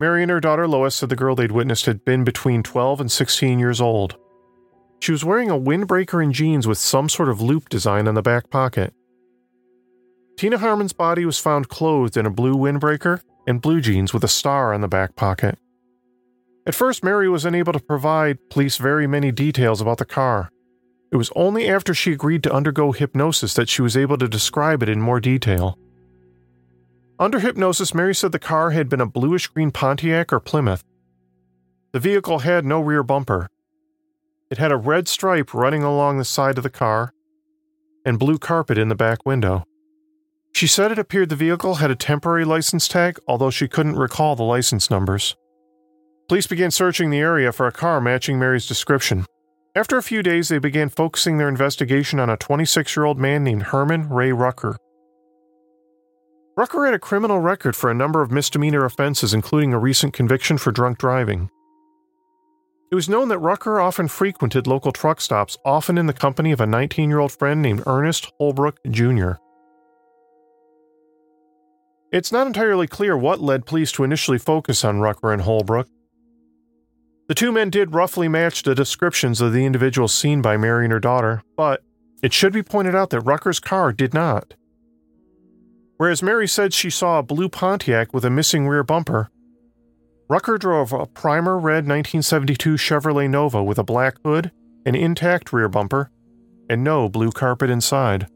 Mary 0.00 0.22
and 0.22 0.30
her 0.30 0.40
daughter 0.40 0.66
Lois 0.66 0.94
said 0.94 1.08
the 1.08 1.16
girl 1.16 1.34
they'd 1.34 1.52
witnessed 1.52 1.86
had 1.86 2.04
been 2.04 2.24
between 2.24 2.62
12 2.62 3.00
and 3.00 3.12
16 3.12 3.58
years 3.58 3.80
old. 3.80 4.16
She 5.00 5.12
was 5.12 5.24
wearing 5.24 5.50
a 5.50 5.58
windbreaker 5.58 6.22
and 6.22 6.32
jeans 6.32 6.66
with 6.66 6.78
some 6.78 7.08
sort 7.08 7.28
of 7.28 7.40
loop 7.40 7.68
design 7.68 8.08
on 8.08 8.14
the 8.14 8.22
back 8.22 8.50
pocket. 8.50 8.92
Tina 10.36 10.58
Harmon's 10.58 10.92
body 10.92 11.24
was 11.24 11.38
found 11.38 11.68
clothed 11.68 12.16
in 12.16 12.26
a 12.26 12.30
blue 12.30 12.56
windbreaker 12.56 13.20
and 13.46 13.62
blue 13.62 13.80
jeans 13.80 14.12
with 14.12 14.24
a 14.24 14.28
star 14.28 14.72
on 14.74 14.80
the 14.80 14.88
back 14.88 15.14
pocket. 15.14 15.58
At 16.66 16.74
first, 16.74 17.04
Mary 17.04 17.28
was 17.28 17.44
unable 17.44 17.72
to 17.74 17.80
provide 17.80 18.38
police 18.50 18.78
very 18.78 19.06
many 19.06 19.30
details 19.30 19.80
about 19.80 19.98
the 19.98 20.06
car. 20.06 20.50
It 21.12 21.16
was 21.16 21.30
only 21.36 21.68
after 21.68 21.94
she 21.94 22.12
agreed 22.12 22.42
to 22.44 22.52
undergo 22.52 22.90
hypnosis 22.90 23.54
that 23.54 23.68
she 23.68 23.82
was 23.82 23.96
able 23.96 24.18
to 24.18 24.26
describe 24.26 24.82
it 24.82 24.88
in 24.88 25.00
more 25.00 25.20
detail. 25.20 25.78
Under 27.18 27.38
hypnosis, 27.38 27.94
Mary 27.94 28.14
said 28.14 28.32
the 28.32 28.38
car 28.38 28.70
had 28.70 28.88
been 28.88 29.00
a 29.00 29.06
bluish 29.06 29.46
green 29.46 29.70
Pontiac 29.70 30.32
or 30.32 30.40
Plymouth. 30.40 30.82
The 31.92 32.00
vehicle 32.00 32.40
had 32.40 32.64
no 32.64 32.80
rear 32.80 33.04
bumper. 33.04 33.48
It 34.50 34.58
had 34.58 34.72
a 34.72 34.76
red 34.76 35.06
stripe 35.06 35.54
running 35.54 35.82
along 35.82 36.18
the 36.18 36.24
side 36.24 36.58
of 36.58 36.64
the 36.64 36.70
car 36.70 37.12
and 38.04 38.18
blue 38.18 38.38
carpet 38.38 38.78
in 38.78 38.88
the 38.88 38.94
back 38.94 39.24
window. 39.24 39.64
She 40.52 40.66
said 40.66 40.92
it 40.92 40.98
appeared 40.98 41.30
the 41.30 41.36
vehicle 41.36 41.76
had 41.76 41.90
a 41.90 41.96
temporary 41.96 42.44
license 42.44 42.86
tag, 42.86 43.18
although 43.26 43.50
she 43.50 43.66
couldn't 43.66 43.96
recall 43.96 44.36
the 44.36 44.42
license 44.42 44.90
numbers. 44.90 45.36
Police 46.28 46.46
began 46.46 46.70
searching 46.70 47.10
the 47.10 47.18
area 47.18 47.52
for 47.52 47.66
a 47.66 47.72
car 47.72 48.00
matching 48.00 48.38
Mary's 48.38 48.66
description. 48.66 49.26
After 49.74 49.96
a 49.96 50.02
few 50.02 50.22
days, 50.22 50.48
they 50.48 50.58
began 50.58 50.88
focusing 50.88 51.38
their 51.38 51.48
investigation 51.48 52.20
on 52.20 52.30
a 52.30 52.36
26 52.36 52.96
year 52.96 53.04
old 53.04 53.18
man 53.18 53.42
named 53.42 53.64
Herman 53.64 54.08
Ray 54.08 54.32
Rucker. 54.32 54.76
Rucker 56.56 56.84
had 56.84 56.94
a 56.94 57.00
criminal 57.00 57.40
record 57.40 57.74
for 57.74 57.90
a 57.90 57.94
number 57.94 58.22
of 58.22 58.30
misdemeanor 58.30 58.84
offenses, 58.84 59.34
including 59.34 59.74
a 59.74 59.78
recent 59.78 60.12
conviction 60.12 60.56
for 60.56 60.70
drunk 60.70 60.98
driving. 60.98 61.50
It 62.92 62.94
was 62.94 63.08
known 63.08 63.28
that 63.28 63.38
Rucker 63.38 63.80
often 63.80 64.06
frequented 64.06 64.68
local 64.68 64.92
truck 64.92 65.20
stops, 65.20 65.58
often 65.64 65.98
in 65.98 66.06
the 66.06 66.12
company 66.12 66.52
of 66.52 66.60
a 66.60 66.66
19 66.66 67.08
year 67.08 67.18
old 67.18 67.32
friend 67.32 67.60
named 67.60 67.82
Ernest 67.86 68.30
Holbrook 68.38 68.78
Jr. 68.88 69.32
It's 72.12 72.30
not 72.30 72.46
entirely 72.46 72.86
clear 72.86 73.16
what 73.16 73.40
led 73.40 73.66
police 73.66 73.90
to 73.92 74.04
initially 74.04 74.38
focus 74.38 74.84
on 74.84 75.00
Rucker 75.00 75.32
and 75.32 75.42
Holbrook. 75.42 75.88
The 77.26 77.34
two 77.34 77.50
men 77.50 77.70
did 77.70 77.94
roughly 77.94 78.28
match 78.28 78.62
the 78.62 78.76
descriptions 78.76 79.40
of 79.40 79.52
the 79.52 79.64
individuals 79.64 80.14
seen 80.14 80.40
by 80.40 80.56
Mary 80.56 80.84
and 80.84 80.92
her 80.92 81.00
daughter, 81.00 81.42
but 81.56 81.82
it 82.22 82.32
should 82.32 82.52
be 82.52 82.62
pointed 82.62 82.94
out 82.94 83.10
that 83.10 83.22
Rucker's 83.22 83.58
car 83.58 83.92
did 83.92 84.14
not. 84.14 84.54
Whereas 86.04 86.22
Mary 86.22 86.46
said 86.46 86.74
she 86.74 86.90
saw 86.90 87.18
a 87.18 87.22
blue 87.22 87.48
Pontiac 87.48 88.12
with 88.12 88.26
a 88.26 88.30
missing 88.30 88.68
rear 88.68 88.84
bumper, 88.84 89.30
Rucker 90.28 90.58
drove 90.58 90.92
a 90.92 91.06
primer 91.06 91.58
red 91.58 91.86
1972 91.86 92.74
Chevrolet 92.74 93.26
Nova 93.26 93.64
with 93.64 93.78
a 93.78 93.84
black 93.84 94.16
hood, 94.22 94.52
an 94.84 94.94
intact 94.94 95.50
rear 95.50 95.66
bumper, 95.66 96.10
and 96.68 96.84
no 96.84 97.08
blue 97.08 97.32
carpet 97.32 97.70
inside. 97.70 98.26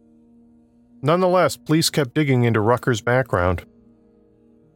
Nonetheless, 1.03 1.59
police 1.59 1.91
kept 1.91 2.15
digging 2.15 2.45
into 2.45 2.63
Rucker's 2.63 3.03
background, 3.03 3.67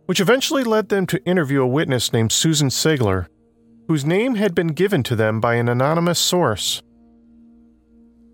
which 0.04 0.20
eventually 0.20 0.62
led 0.62 0.90
them 0.90 1.06
to 1.06 1.24
interview 1.24 1.62
a 1.62 1.66
witness 1.66 2.12
named 2.12 2.30
Susan 2.30 2.68
Sigler, 2.68 3.26
whose 3.88 4.04
name 4.04 4.34
had 4.34 4.54
been 4.54 4.74
given 4.74 5.02
to 5.04 5.16
them 5.16 5.40
by 5.40 5.54
an 5.54 5.70
anonymous 5.70 6.18
source. 6.18 6.82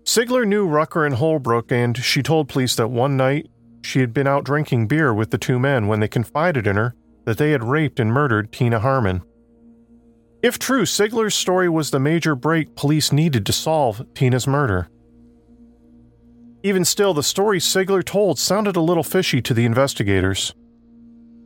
Sigler 0.03 0.45
knew 0.45 0.67
Rucker 0.67 1.05
and 1.05 1.15
Holbrook, 1.15 1.71
and 1.71 1.97
she 1.97 2.21
told 2.21 2.49
police 2.49 2.75
that 2.75 2.89
one 2.89 3.15
night 3.15 3.49
she 3.81 3.99
had 3.99 4.13
been 4.13 4.27
out 4.27 4.43
drinking 4.43 4.87
beer 4.87 5.13
with 5.13 5.31
the 5.31 5.37
two 5.37 5.59
men 5.59 5.87
when 5.87 5.99
they 5.99 6.07
confided 6.07 6.67
in 6.67 6.75
her 6.75 6.95
that 7.25 7.37
they 7.37 7.51
had 7.51 7.63
raped 7.63 7.99
and 7.99 8.11
murdered 8.11 8.51
Tina 8.51 8.79
Harmon. 8.79 9.21
If 10.41 10.57
true, 10.57 10.83
Sigler's 10.83 11.35
story 11.35 11.67
was 11.67 11.91
the 11.91 11.99
major 11.99 12.33
break 12.33 12.75
police 12.75 13.11
needed 13.11 13.45
to 13.45 13.53
solve 13.53 14.05
Tina's 14.13 14.47
murder. 14.47 14.89
Even 16.63 16.83
still, 16.85 17.13
the 17.13 17.23
story 17.23 17.59
Sigler 17.59 18.03
told 18.03 18.39
sounded 18.39 18.75
a 18.75 18.81
little 18.81 19.03
fishy 19.03 19.41
to 19.41 19.53
the 19.53 19.65
investigators. 19.65 20.53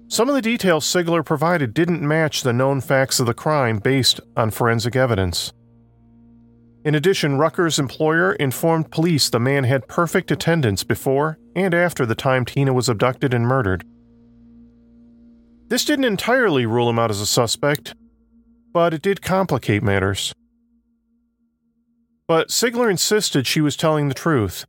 Some 0.08 0.30
of 0.30 0.36
the 0.36 0.42
details 0.42 0.86
Sigler 0.86 1.25
provided 1.25 1.74
didn't 1.74 2.08
match 2.08 2.44
the 2.44 2.54
known 2.54 2.82
facts 2.82 3.20
of 3.20 3.25
the 3.25 3.34
crime 3.34 3.80
based 3.80 4.20
on 4.38 4.52
forensic 4.52 4.96
evidence. 4.96 5.54
In 6.86 6.96
addition, 6.96 7.38
Rucker's 7.38 7.80
employer 7.80 8.34
informed 8.34 8.92
police 8.92 9.30
the 9.30 9.40
man 9.40 9.63
had 9.63 9.88
perfect 9.88 10.32
attendance 10.32 10.84
before 10.84 11.38
and 11.56 11.74
after 11.74 12.06
the 12.06 12.16
time 12.16 12.44
Tina 12.44 12.74
was 12.74 12.90
abducted 12.90 13.34
and 13.34 13.48
murdered. 13.48 13.86
This 15.70 15.86
didn't 15.86 16.06
entirely 16.06 16.66
rule 16.66 16.90
him 16.90 17.00
out 17.00 17.10
as 17.10 17.22
a 17.22 17.25
suspect, 17.25 17.96
but 18.74 18.94
it 18.94 19.02
did 19.02 19.22
complicate 19.22 19.82
matters. 19.82 20.34
But 22.28 22.50
Sigler 22.50 22.92
insisted 22.92 23.48
she 23.48 23.62
was 23.62 23.78
telling 23.78 24.10
the 24.10 24.13
truth. 24.13 24.66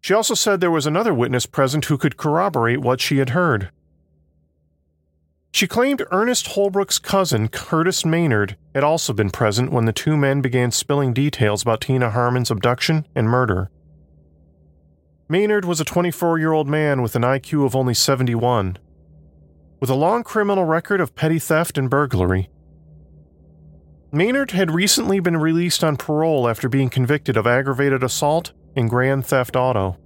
She 0.00 0.14
also 0.14 0.34
said 0.34 0.60
there 0.60 0.70
was 0.70 0.86
another 0.86 1.14
witness 1.14 1.46
present 1.46 1.86
who 1.86 1.96
could 1.96 2.16
corroborate 2.16 2.80
what 2.80 3.00
she 3.00 3.18
had 3.18 3.30
heard. 3.30 3.70
She 5.54 5.68
claimed 5.68 6.02
Ernest 6.10 6.48
Holbrook's 6.48 6.98
cousin, 6.98 7.46
Curtis 7.46 8.04
Maynard, 8.04 8.56
had 8.74 8.82
also 8.82 9.12
been 9.12 9.30
present 9.30 9.70
when 9.70 9.84
the 9.84 9.92
two 9.92 10.16
men 10.16 10.40
began 10.40 10.72
spilling 10.72 11.14
details 11.14 11.62
about 11.62 11.82
Tina 11.82 12.10
Harmon's 12.10 12.50
abduction 12.50 13.06
and 13.14 13.28
murder. 13.28 13.70
Maynard 15.28 15.64
was 15.64 15.80
a 15.80 15.84
24 15.84 16.40
year 16.40 16.50
old 16.50 16.66
man 16.66 17.02
with 17.02 17.14
an 17.14 17.22
IQ 17.22 17.64
of 17.66 17.76
only 17.76 17.94
71, 17.94 18.78
with 19.78 19.90
a 19.90 19.94
long 19.94 20.24
criminal 20.24 20.64
record 20.64 21.00
of 21.00 21.14
petty 21.14 21.38
theft 21.38 21.78
and 21.78 21.88
burglary. 21.88 22.50
Maynard 24.10 24.50
had 24.50 24.72
recently 24.72 25.20
been 25.20 25.36
released 25.36 25.84
on 25.84 25.96
parole 25.96 26.48
after 26.48 26.68
being 26.68 26.90
convicted 26.90 27.36
of 27.36 27.46
aggravated 27.46 28.02
assault 28.02 28.50
and 28.74 28.90
grand 28.90 29.24
theft 29.24 29.54
auto. 29.54 29.98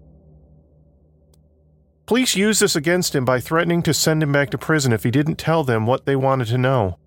Police 2.09 2.37
used 2.37 2.63
this 2.63 2.75
against 2.75 3.15
him 3.15 3.27
by 3.27 3.39
threatening 3.39 3.83
to 3.83 3.93
send 3.93 4.23
him 4.23 4.33
back 4.33 4.49
to 4.49 4.57
prison 4.57 4.95
if 4.95 5.03
he 5.03 5.11
didn't 5.11 5.37
tell 5.37 5.63
them 5.63 5.85
what 5.85 6.07
they 6.07 6.17
wanted 6.17 6.47
to 6.47 6.57
know. 6.57 6.99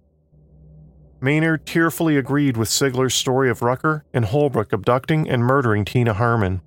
Maynard 1.19 1.65
tearfully 1.65 2.17
agreed 2.17 2.55
with 2.55 2.69
Sigler's 2.69 3.15
story 3.15 3.49
of 3.49 3.63
Rucker 3.63 4.05
and 4.13 4.25
Holbrook 4.25 4.71
abducting 4.71 5.27
and 5.27 5.43
murdering 5.43 5.85
Tina 5.85 6.13
Harmon. 6.13 6.61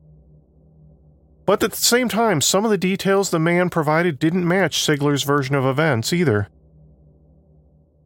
But 1.46 1.62
at 1.62 1.70
the 1.70 1.76
same 1.76 2.08
time, 2.08 2.40
some 2.40 2.64
of 2.64 2.72
the 2.72 2.76
details 2.76 3.30
the 3.30 3.38
man 3.38 3.70
provided 3.70 4.18
didn't 4.18 4.48
match 4.48 4.82
Sigler's 4.82 5.22
version 5.22 5.54
of 5.54 5.64
events 5.64 6.12
either. 6.12 6.48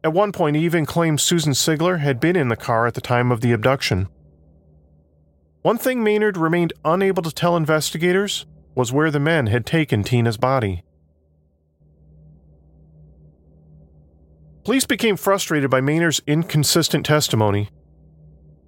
At 0.05 0.13
one 0.13 0.33
point, 0.33 0.57
he 0.57 0.65
even 0.67 0.85
claimed 0.85 1.23
Susan 1.23 1.55
Sigler 1.55 2.01
had 2.01 2.21
been 2.21 2.37
in 2.37 2.49
the 2.49 2.57
car 2.57 2.87
at 2.87 2.93
the 2.93 3.01
time 3.01 3.33
of 3.33 3.41
the 3.41 3.53
abduction. 3.53 4.09
One 5.63 5.79
thing 5.79 6.05
Maynard 6.05 6.37
remained 6.37 6.75
unable 6.85 7.23
to 7.23 7.33
tell 7.33 7.57
investigators 7.57 8.45
was 8.79 8.93
where 8.93 9.11
the 9.11 9.19
men 9.19 9.49
had 9.49 9.67
taken 9.67 10.05
Tina's 10.05 10.37
body. 10.37 10.85
Police 14.63 14.87
became 14.87 15.17
frustrated 15.17 15.69
by 15.69 15.81
Maynard's 15.81 16.21
inconsistent 16.29 17.05
testimony. 17.05 17.71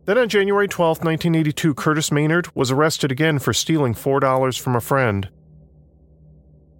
Then 0.07 0.19
on 0.19 0.29
January 0.29 0.67
12, 0.67 1.05
1982, 1.05 1.75
Curtis 1.75 2.11
Maynard 2.11 2.49
was 2.57 2.73
arrested 2.73 3.13
again 3.13 3.39
for 3.39 3.53
stealing 3.53 3.95
$4 3.95 4.59
from 4.59 4.75
a 4.75 4.81
friend. 4.81 5.29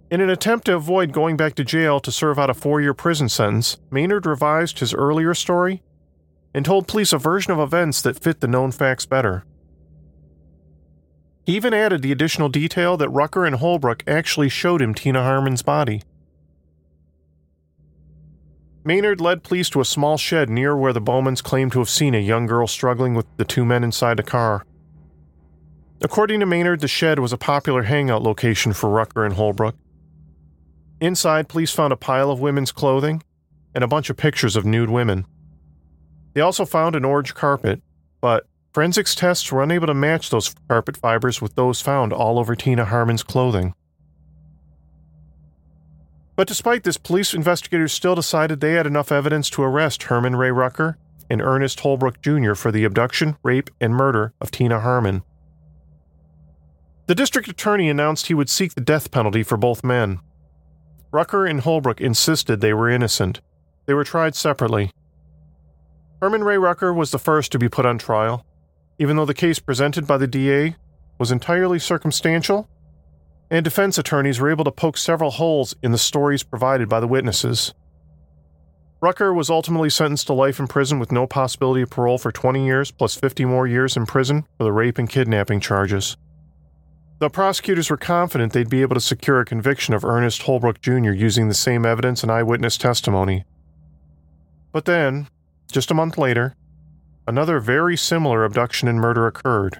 In 0.09 0.19
an 0.19 0.29
attempt 0.29 0.65
to 0.65 0.75
avoid 0.75 1.13
going 1.13 1.37
back 1.37 1.55
to 1.55 1.63
jail 1.63 2.01
to 2.01 2.11
serve 2.11 2.37
out 2.37 2.49
a 2.49 2.53
four 2.53 2.81
year 2.81 2.93
prison 2.93 3.29
sentence, 3.29 3.77
Maynard 3.89 4.25
revised 4.25 4.79
his 4.79 4.93
earlier 4.93 5.33
story 5.33 5.81
and 6.53 6.65
told 6.65 6.85
police 6.85 7.13
a 7.13 7.17
version 7.17 7.53
of 7.53 7.59
events 7.59 8.01
that 8.01 8.21
fit 8.21 8.41
the 8.41 8.47
known 8.49 8.71
facts 8.71 9.05
better. 9.05 9.45
He 11.45 11.55
even 11.55 11.73
added 11.73 12.01
the 12.01 12.11
additional 12.11 12.49
detail 12.49 12.97
that 12.97 13.09
Rucker 13.09 13.45
and 13.45 13.55
Holbrook 13.55 14.03
actually 14.07 14.49
showed 14.49 14.81
him 14.81 14.93
Tina 14.93 15.23
Harmon's 15.23 15.63
body. 15.63 16.03
Maynard 18.83 19.21
led 19.21 19.43
police 19.43 19.69
to 19.71 19.81
a 19.81 19.85
small 19.85 20.17
shed 20.17 20.49
near 20.49 20.75
where 20.75 20.93
the 20.93 21.01
Bowmans 21.01 21.41
claimed 21.41 21.71
to 21.73 21.79
have 21.79 21.89
seen 21.89 22.15
a 22.15 22.19
young 22.19 22.47
girl 22.47 22.67
struggling 22.67 23.13
with 23.13 23.25
the 23.37 23.45
two 23.45 23.63
men 23.63 23.83
inside 23.83 24.17
the 24.17 24.23
car. 24.23 24.65
According 26.01 26.39
to 26.39 26.47
Maynard, 26.47 26.79
the 26.79 26.87
shed 26.87 27.19
was 27.19 27.31
a 27.31 27.37
popular 27.37 27.83
hangout 27.83 28.23
location 28.23 28.73
for 28.73 28.89
Rucker 28.89 29.23
and 29.23 29.35
Holbrook. 29.35 29.75
Inside, 30.99 31.47
police 31.47 31.71
found 31.71 31.93
a 31.93 31.97
pile 31.97 32.31
of 32.31 32.39
women's 32.39 32.71
clothing 32.71 33.21
and 33.75 33.83
a 33.83 33.87
bunch 33.87 34.09
of 34.09 34.17
pictures 34.17 34.55
of 34.55 34.65
nude 34.65 34.89
women. 34.89 35.25
They 36.33 36.41
also 36.41 36.65
found 36.65 36.95
an 36.95 37.05
orange 37.05 37.35
carpet, 37.35 37.81
but 38.19 38.47
Forensics 38.73 39.15
tests 39.15 39.51
were 39.51 39.63
unable 39.63 39.87
to 39.87 39.93
match 39.93 40.29
those 40.29 40.55
carpet 40.69 40.95
fibers 40.95 41.41
with 41.41 41.55
those 41.55 41.81
found 41.81 42.13
all 42.13 42.39
over 42.39 42.55
Tina 42.55 42.85
Harmon's 42.85 43.23
clothing. 43.23 43.73
But 46.37 46.47
despite 46.47 46.83
this, 46.83 46.97
police 46.97 47.33
investigators 47.33 47.91
still 47.91 48.15
decided 48.15 48.61
they 48.61 48.73
had 48.73 48.87
enough 48.87 49.11
evidence 49.11 49.49
to 49.51 49.61
arrest 49.61 50.03
Herman 50.03 50.37
Ray 50.37 50.51
Rucker 50.51 50.97
and 51.29 51.41
Ernest 51.41 51.81
Holbrook 51.81 52.21
Jr. 52.21 52.53
for 52.53 52.71
the 52.71 52.85
abduction, 52.85 53.37
rape, 53.43 53.69
and 53.81 53.93
murder 53.93 54.33
of 54.39 54.51
Tina 54.51 54.79
Harmon. 54.79 55.23
The 57.07 57.15
district 57.15 57.49
attorney 57.49 57.89
announced 57.89 58.27
he 58.27 58.33
would 58.33 58.49
seek 58.49 58.73
the 58.73 58.81
death 58.81 59.11
penalty 59.11 59.43
for 59.43 59.57
both 59.57 59.83
men. 59.83 60.19
Rucker 61.11 61.45
and 61.45 61.59
Holbrook 61.59 61.99
insisted 61.99 62.61
they 62.61 62.73
were 62.73 62.89
innocent. 62.89 63.41
They 63.85 63.93
were 63.93 64.05
tried 64.05 64.33
separately. 64.33 64.91
Herman 66.21 66.43
Ray 66.45 66.57
Rucker 66.57 66.93
was 66.93 67.11
the 67.11 67.19
first 67.19 67.51
to 67.51 67.59
be 67.59 67.67
put 67.67 67.85
on 67.85 67.97
trial, 67.97 68.45
even 69.01 69.15
though 69.15 69.25
the 69.25 69.33
case 69.33 69.57
presented 69.57 70.05
by 70.05 70.15
the 70.15 70.27
DA 70.27 70.75
was 71.17 71.31
entirely 71.31 71.79
circumstantial, 71.79 72.69
and 73.49 73.63
defense 73.63 73.97
attorneys 73.97 74.39
were 74.39 74.51
able 74.51 74.63
to 74.63 74.71
poke 74.71 74.95
several 74.95 75.31
holes 75.31 75.73
in 75.81 75.91
the 75.91 75.97
stories 75.97 76.43
provided 76.43 76.87
by 76.87 76.99
the 76.99 77.07
witnesses. 77.07 77.73
Rucker 79.01 79.33
was 79.33 79.49
ultimately 79.49 79.89
sentenced 79.89 80.27
to 80.27 80.33
life 80.33 80.59
in 80.59 80.67
prison 80.67 80.99
with 80.99 81.11
no 81.11 81.25
possibility 81.25 81.81
of 81.81 81.89
parole 81.89 82.19
for 82.19 82.31
20 82.31 82.63
years 82.63 82.91
plus 82.91 83.15
50 83.15 83.43
more 83.45 83.65
years 83.65 83.97
in 83.97 84.05
prison 84.05 84.45
for 84.59 84.65
the 84.65 84.71
rape 84.71 84.99
and 84.99 85.09
kidnapping 85.09 85.59
charges. 85.59 86.15
The 87.17 87.31
prosecutors 87.31 87.89
were 87.89 87.97
confident 87.97 88.53
they'd 88.53 88.69
be 88.69 88.83
able 88.83 88.93
to 88.93 89.01
secure 89.01 89.39
a 89.39 89.45
conviction 89.45 89.95
of 89.95 90.05
Ernest 90.05 90.43
Holbrook 90.43 90.79
Jr. 90.79 91.09
using 91.09 91.47
the 91.47 91.55
same 91.55 91.87
evidence 91.87 92.21
and 92.21 92.31
eyewitness 92.31 92.77
testimony. 92.77 93.45
But 94.71 94.85
then, 94.85 95.27
just 95.71 95.89
a 95.89 95.95
month 95.95 96.19
later, 96.19 96.55
another 97.31 97.61
very 97.61 97.95
similar 97.95 98.43
abduction 98.43 98.89
and 98.89 98.99
murder 98.99 99.25
occurred, 99.25 99.79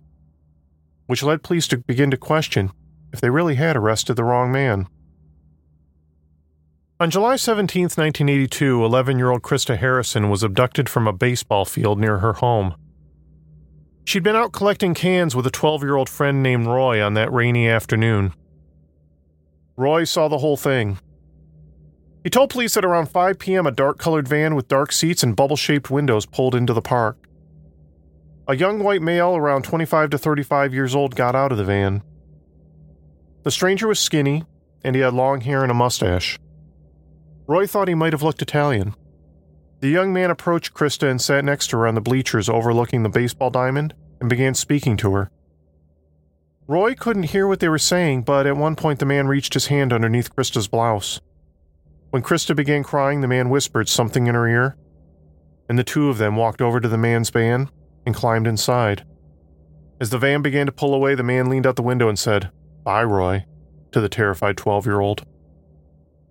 which 1.07 1.21
led 1.21 1.43
police 1.43 1.67
to 1.67 1.77
begin 1.77 2.09
to 2.09 2.15
question 2.15 2.71
if 3.11 3.19
they 3.19 3.29
really 3.29 3.55
had 3.55 3.75
arrested 3.75 4.15
the 4.15 4.23
wrong 4.23 4.53
man. 4.53 4.87
On 7.01 7.09
July 7.09 7.35
17, 7.35 7.83
1982, 7.83 8.85
11 8.85 9.17
year 9.17 9.31
old 9.31 9.41
Krista 9.41 9.77
Harrison 9.77 10.29
was 10.29 10.43
abducted 10.43 10.87
from 10.87 11.07
a 11.07 11.13
baseball 11.13 11.65
field 11.65 11.99
near 11.99 12.19
her 12.19 12.33
home. 12.33 12.73
She'd 14.05 14.23
been 14.23 14.37
out 14.37 14.53
collecting 14.53 14.93
cans 14.93 15.35
with 15.35 15.45
a 15.45 15.51
12 15.51 15.83
year 15.83 15.97
old 15.97 16.07
friend 16.07 16.41
named 16.41 16.67
Roy 16.67 17.03
on 17.03 17.15
that 17.15 17.33
rainy 17.33 17.67
afternoon. 17.67 18.33
Roy 19.75 20.05
saw 20.05 20.29
the 20.29 20.37
whole 20.37 20.57
thing. 20.57 20.99
He 22.23 22.29
told 22.29 22.49
police 22.49 22.75
that 22.75 22.85
around 22.85 23.07
5 23.07 23.37
p.m., 23.39 23.67
a 23.67 23.71
dark 23.71 23.97
colored 23.97 24.29
van 24.29 24.55
with 24.55 24.69
dark 24.69 24.93
seats 24.93 25.21
and 25.21 25.35
bubble 25.35 25.57
shaped 25.57 25.91
windows 25.91 26.25
pulled 26.25 26.55
into 26.55 26.71
the 26.71 26.81
park. 26.81 27.17
A 28.51 28.57
young 28.57 28.83
white 28.83 29.01
male 29.01 29.37
around 29.37 29.63
25 29.63 30.09
to 30.09 30.17
35 30.17 30.73
years 30.73 30.93
old 30.93 31.15
got 31.15 31.35
out 31.35 31.53
of 31.53 31.57
the 31.57 31.63
van. 31.63 32.03
The 33.43 33.49
stranger 33.49 33.87
was 33.87 33.97
skinny, 33.97 34.43
and 34.83 34.93
he 34.93 35.01
had 35.01 35.13
long 35.13 35.39
hair 35.39 35.63
and 35.63 35.71
a 35.71 35.73
mustache. 35.73 36.37
Roy 37.47 37.65
thought 37.65 37.87
he 37.87 37.95
might 37.95 38.11
have 38.11 38.23
looked 38.23 38.41
Italian. 38.41 38.93
The 39.79 39.87
young 39.87 40.11
man 40.11 40.29
approached 40.29 40.73
Krista 40.73 41.09
and 41.09 41.21
sat 41.21 41.45
next 41.45 41.67
to 41.67 41.77
her 41.77 41.87
on 41.87 41.95
the 41.95 42.01
bleachers 42.01 42.49
overlooking 42.49 43.03
the 43.03 43.09
baseball 43.09 43.51
diamond 43.51 43.93
and 44.19 44.29
began 44.29 44.53
speaking 44.53 44.97
to 44.97 45.13
her. 45.13 45.31
Roy 46.67 46.93
couldn't 46.93 47.31
hear 47.31 47.47
what 47.47 47.61
they 47.61 47.69
were 47.69 47.79
saying, 47.79 48.23
but 48.23 48.45
at 48.45 48.57
one 48.57 48.75
point 48.75 48.99
the 48.99 49.05
man 49.05 49.29
reached 49.29 49.53
his 49.53 49.67
hand 49.67 49.93
underneath 49.93 50.35
Krista's 50.35 50.67
blouse. 50.67 51.21
When 52.09 52.21
Krista 52.21 52.53
began 52.53 52.83
crying, 52.83 53.21
the 53.21 53.29
man 53.29 53.49
whispered 53.49 53.87
something 53.87 54.27
in 54.27 54.35
her 54.35 54.45
ear, 54.45 54.75
and 55.69 55.79
the 55.79 55.85
two 55.85 56.09
of 56.09 56.17
them 56.17 56.35
walked 56.35 56.61
over 56.61 56.81
to 56.81 56.89
the 56.89 56.97
man's 56.97 57.29
van 57.29 57.69
and 58.05 58.15
climbed 58.15 58.47
inside. 58.47 59.05
As 59.99 60.09
the 60.09 60.17
van 60.17 60.41
began 60.41 60.65
to 60.65 60.71
pull 60.71 60.93
away, 60.93 61.15
the 61.15 61.23
man 61.23 61.49
leaned 61.49 61.67
out 61.67 61.75
the 61.75 61.81
window 61.81 62.09
and 62.09 62.17
said, 62.17 62.49
Bye, 62.83 63.03
Roy, 63.03 63.45
to 63.91 64.01
the 64.01 64.09
terrified 64.09 64.57
12 64.57 64.85
year 64.85 64.99
old. 64.99 65.25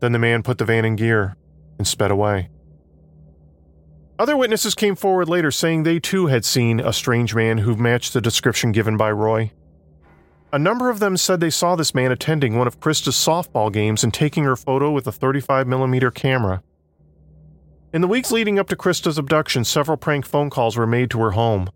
Then 0.01 0.13
the 0.13 0.19
man 0.19 0.43
put 0.43 0.59
the 0.59 0.65
van 0.65 0.85
in 0.85 0.97
gear 0.97 1.37
and 1.79 1.87
sped 1.87 2.11
away. 2.11 2.49
Other 4.19 4.37
witnesses 4.37 4.75
came 4.75 4.97
forward 4.97 5.29
later 5.29 5.51
saying 5.51 5.83
they 5.83 5.99
too 5.99 6.27
had 6.27 6.45
seen 6.45 6.81
a 6.81 6.93
strange 6.93 7.35
man 7.35 7.59
who 7.59 7.77
matched 7.77 8.13
the 8.13 8.21
description 8.21 8.73
given 8.73 8.97
by 8.97 9.11
Roy. 9.11 9.53
A 10.53 10.59
number 10.59 10.91
of 10.91 10.99
them 10.99 11.17
said 11.17 11.41
they 11.41 11.49
saw 11.49 11.77
this 11.77 11.95
man 11.95 12.11
attending 12.11 12.59
one 12.59 12.67
of 12.67 12.81
Krista's 12.81 13.15
softball 13.15 13.73
games 13.73 14.03
and 14.03 14.13
taking 14.13 14.45
her 14.45 14.57
photo 14.57 14.91
with 14.91 15.07
a 15.07 15.13
35mm 15.13 16.13
camera. 16.13 16.63
In 17.93 18.03
the 18.03 18.09
weeks 18.09 18.31
leading 18.31 18.59
up 18.59 18.69
to 18.69 18.77
Krista's 18.77 19.19
abduction, 19.19 19.65
several 19.65 19.97
prank 19.97 20.25
phone 20.25 20.49
calls 20.49 20.77
were 20.77 20.87
made 20.87 21.11
to 21.11 21.21
her 21.21 21.33
home. 21.33 21.71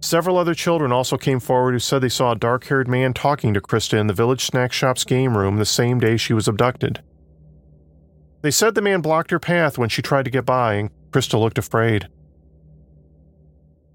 Several 0.00 0.36
other 0.36 0.54
children 0.54 0.90
also 0.90 1.16
came 1.16 1.38
forward 1.38 1.72
who 1.72 1.78
said 1.78 2.00
they 2.00 2.08
saw 2.08 2.32
a 2.32 2.36
dark 2.36 2.64
haired 2.64 2.88
man 2.88 3.14
talking 3.14 3.54
to 3.54 3.60
Krista 3.60 4.00
in 4.00 4.08
the 4.08 4.14
village 4.14 4.44
snack 4.44 4.72
shop's 4.72 5.04
game 5.04 5.38
room 5.38 5.58
the 5.58 5.64
same 5.64 6.00
day 6.00 6.16
she 6.16 6.32
was 6.32 6.48
abducted. 6.48 7.02
They 8.40 8.50
said 8.50 8.74
the 8.74 8.82
man 8.82 9.00
blocked 9.00 9.30
her 9.30 9.38
path 9.38 9.78
when 9.78 9.88
she 9.88 10.02
tried 10.02 10.24
to 10.24 10.30
get 10.30 10.44
by, 10.44 10.74
and 10.74 10.90
Krista 11.12 11.38
looked 11.38 11.58
afraid. 11.58 12.08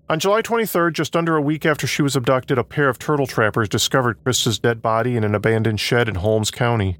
On 0.10 0.19
July 0.19 0.41
23rd, 0.41 0.93
just 0.93 1.17
under 1.17 1.36
a 1.36 1.41
week 1.41 1.65
after 1.65 1.86
she 1.86 2.01
was 2.01 2.15
abducted, 2.15 2.57
a 2.57 2.63
pair 2.63 2.88
of 2.88 2.98
turtle 2.98 3.27
trappers 3.27 3.67
discovered 3.67 4.24
Krista's 4.24 4.60
dead 4.60 4.81
body 4.81 5.17
in 5.17 5.25
an 5.25 5.36
abandoned 5.36 5.81
shed 5.81 6.07
in 6.07 6.15
Holmes 6.15 6.51
County. 6.51 6.98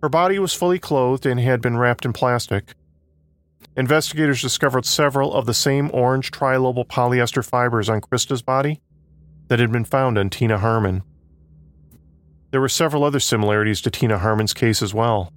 Her 0.00 0.08
body 0.08 0.38
was 0.38 0.54
fully 0.54 0.78
clothed 0.78 1.26
and 1.26 1.38
had 1.38 1.60
been 1.60 1.76
wrapped 1.76 2.06
in 2.06 2.14
plastic. 2.14 2.72
Investigators 3.76 4.42
discovered 4.42 4.84
several 4.84 5.32
of 5.32 5.46
the 5.46 5.54
same 5.54 5.90
orange 5.94 6.30
trilobal 6.30 6.86
polyester 6.86 7.44
fibers 7.44 7.88
on 7.88 8.02
Krista's 8.02 8.42
body 8.42 8.82
that 9.48 9.58
had 9.58 9.72
been 9.72 9.84
found 9.84 10.18
on 10.18 10.28
Tina 10.28 10.58
Harmon. 10.58 11.02
There 12.50 12.60
were 12.60 12.68
several 12.68 13.02
other 13.02 13.20
similarities 13.20 13.80
to 13.82 13.90
Tina 13.90 14.18
Harmon's 14.18 14.52
case 14.52 14.82
as 14.82 14.92
well. 14.92 15.32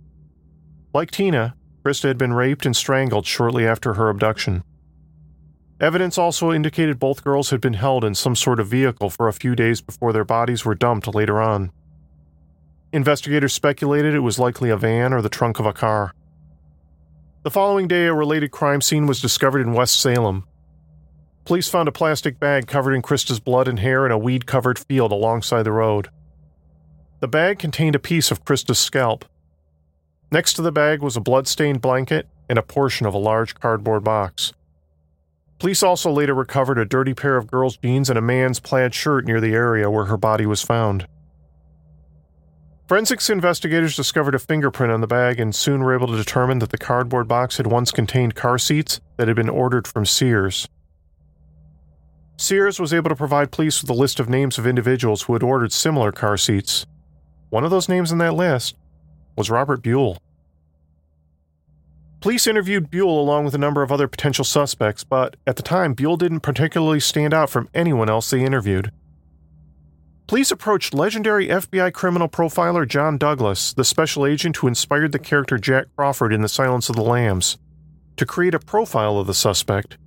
Like 0.93 1.11
Tina, 1.11 1.55
Krista 1.83 2.09
had 2.09 2.17
been 2.17 2.33
raped 2.33 2.65
and 2.65 2.75
strangled 2.75 3.25
shortly 3.25 3.65
after 3.65 3.93
her 3.93 4.09
abduction. 4.09 4.63
Evidence 5.79 6.17
also 6.17 6.51
indicated 6.51 6.99
both 6.99 7.23
girls 7.23 7.51
had 7.51 7.61
been 7.61 7.73
held 7.73 8.03
in 8.03 8.15
some 8.15 8.35
sort 8.35 8.59
of 8.59 8.67
vehicle 8.67 9.09
for 9.09 9.27
a 9.27 9.33
few 9.33 9.55
days 9.55 9.81
before 9.81 10.11
their 10.11 10.25
bodies 10.25 10.65
were 10.65 10.75
dumped 10.75 11.13
later 11.13 11.41
on. 11.41 11.71
Investigators 12.91 13.53
speculated 13.53 14.13
it 14.13 14.19
was 14.19 14.39
likely 14.39 14.69
a 14.69 14.77
van 14.77 15.13
or 15.13 15.21
the 15.21 15.29
trunk 15.29 15.59
of 15.59 15.65
a 15.65 15.73
car. 15.73 16.13
The 17.45 17.51
following 17.51 17.87
day, 17.87 18.07
a 18.07 18.13
related 18.15 18.49
crime 18.49 18.81
scene 18.81 19.05
was 19.05 19.21
discovered 19.21 19.61
in 19.61 19.73
West 19.73 20.01
Salem. 20.01 20.47
Police 21.45 21.67
found 21.67 21.87
a 21.87 21.91
plastic 21.91 22.39
bag 22.39 22.65
covered 22.65 22.95
in 22.95 23.03
Krista's 23.03 23.39
blood 23.39 23.67
and 23.67 23.77
hair 23.77 24.03
in 24.03 24.11
a 24.11 24.17
weed 24.17 24.47
covered 24.47 24.79
field 24.79 25.11
alongside 25.11 25.61
the 25.61 25.71
road. 25.71 26.09
The 27.19 27.27
bag 27.27 27.59
contained 27.59 27.93
a 27.93 27.99
piece 27.99 28.31
of 28.31 28.43
Krista's 28.45 28.79
scalp. 28.79 29.25
Next 30.31 30.53
to 30.53 30.63
the 30.63 30.71
bag 30.71 31.03
was 31.03 31.15
a 31.15 31.21
blood-stained 31.21 31.81
blanket 31.81 32.27
and 32.49 32.57
a 32.57 32.63
portion 32.63 33.05
of 33.05 33.13
a 33.13 33.19
large 33.19 33.53
cardboard 33.53 34.03
box. 34.03 34.51
Police 35.59 35.83
also 35.83 36.09
later 36.09 36.33
recovered 36.33 36.79
a 36.79 36.83
dirty 36.83 37.13
pair 37.13 37.37
of 37.37 37.45
girls' 37.45 37.77
jeans 37.77 38.09
and 38.09 38.17
a 38.17 38.23
man's 38.23 38.59
plaid 38.59 38.95
shirt 38.95 39.23
near 39.23 39.39
the 39.39 39.53
area 39.53 39.91
where 39.91 40.05
her 40.05 40.17
body 40.17 40.47
was 40.47 40.63
found. 40.63 41.05
Forensics 42.87 43.31
investigators 43.31 43.95
discovered 43.95 44.35
a 44.35 44.39
fingerprint 44.39 44.93
on 44.93 45.01
the 45.01 45.07
bag 45.07 45.39
and 45.39 45.55
soon 45.55 45.81
were 45.81 45.95
able 45.95 46.05
to 46.05 46.15
determine 46.15 46.59
that 46.59 46.69
the 46.69 46.77
cardboard 46.77 47.27
box 47.27 47.57
had 47.57 47.65
once 47.65 47.89
contained 47.89 48.35
car 48.35 48.59
seats 48.59 49.01
that 49.17 49.27
had 49.27 49.35
been 49.35 49.49
ordered 49.49 49.87
from 49.87 50.05
Sears. 50.05 50.67
Sears 52.37 52.79
was 52.79 52.93
able 52.93 53.09
to 53.09 53.15
provide 53.15 53.51
police 53.51 53.81
with 53.81 53.89
a 53.89 53.93
list 53.93 54.19
of 54.19 54.29
names 54.29 54.59
of 54.59 54.67
individuals 54.67 55.23
who 55.23 55.33
had 55.33 55.41
ordered 55.41 55.71
similar 55.71 56.11
car 56.11 56.37
seats. 56.37 56.85
One 57.49 57.63
of 57.63 57.71
those 57.71 57.89
names 57.89 58.11
in 58.11 58.19
that 58.19 58.35
list 58.35 58.75
was 59.35 59.49
Robert 59.49 59.81
Buell. 59.81 60.21
Police 62.21 62.45
interviewed 62.45 62.91
Buell 62.91 63.19
along 63.19 63.45
with 63.45 63.55
a 63.55 63.59
number 63.59 63.81
of 63.81 63.91
other 63.91 64.07
potential 64.07 64.45
suspects, 64.45 65.03
but 65.03 65.37
at 65.47 65.55
the 65.55 65.63
time, 65.63 65.95
Buell 65.95 66.17
didn't 66.17 66.41
particularly 66.41 66.99
stand 66.99 67.33
out 67.33 67.49
from 67.49 67.67
anyone 67.73 68.09
else 68.09 68.29
they 68.29 68.43
interviewed. 68.43 68.91
Police 70.27 70.49
approached 70.49 70.95
legendary 70.95 71.49
FBI 71.49 71.93
criminal 71.93 72.27
profiler 72.27 72.87
John 72.87 73.19
Douglas, 73.19 73.73
the 73.73 73.83
special 73.83 74.25
agent 74.25 74.57
who 74.57 74.67
inspired 74.67 75.11
the 75.11 75.19
character 75.19 75.59
Jack 75.59 75.85
Crawford 75.95 76.33
in 76.33 76.41
The 76.41 76.49
Silence 76.49 76.89
of 76.89 76.95
the 76.95 77.03
Lambs, 77.03 77.59
to 78.17 78.25
create 78.25 78.55
a 78.55 78.59
profile 78.59 79.19
of 79.19 79.27
the 79.27 79.35
suspect. 79.35 79.97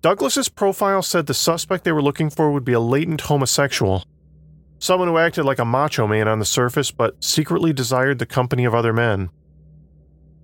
Douglas's 0.00 0.48
profile 0.48 1.00
said 1.00 1.26
the 1.26 1.34
suspect 1.34 1.84
they 1.84 1.92
were 1.92 2.02
looking 2.02 2.28
for 2.28 2.50
would 2.50 2.64
be 2.64 2.72
a 2.72 2.80
latent 2.80 3.20
homosexual, 3.20 4.04
someone 4.80 5.06
who 5.06 5.16
acted 5.16 5.44
like 5.44 5.60
a 5.60 5.64
macho 5.64 6.08
man 6.08 6.26
on 6.26 6.40
the 6.40 6.44
surface 6.44 6.90
but 6.90 7.22
secretly 7.22 7.72
desired 7.72 8.18
the 8.18 8.26
company 8.26 8.64
of 8.64 8.74
other 8.74 8.92
men. 8.92 9.30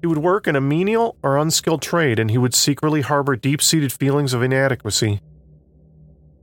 He 0.00 0.06
would 0.06 0.18
work 0.18 0.46
in 0.46 0.54
a 0.54 0.60
menial 0.60 1.16
or 1.24 1.36
unskilled 1.36 1.82
trade 1.82 2.20
and 2.20 2.30
he 2.30 2.38
would 2.38 2.54
secretly 2.54 3.00
harbor 3.00 3.34
deep 3.34 3.60
seated 3.60 3.92
feelings 3.92 4.32
of 4.32 4.44
inadequacy. 4.44 5.20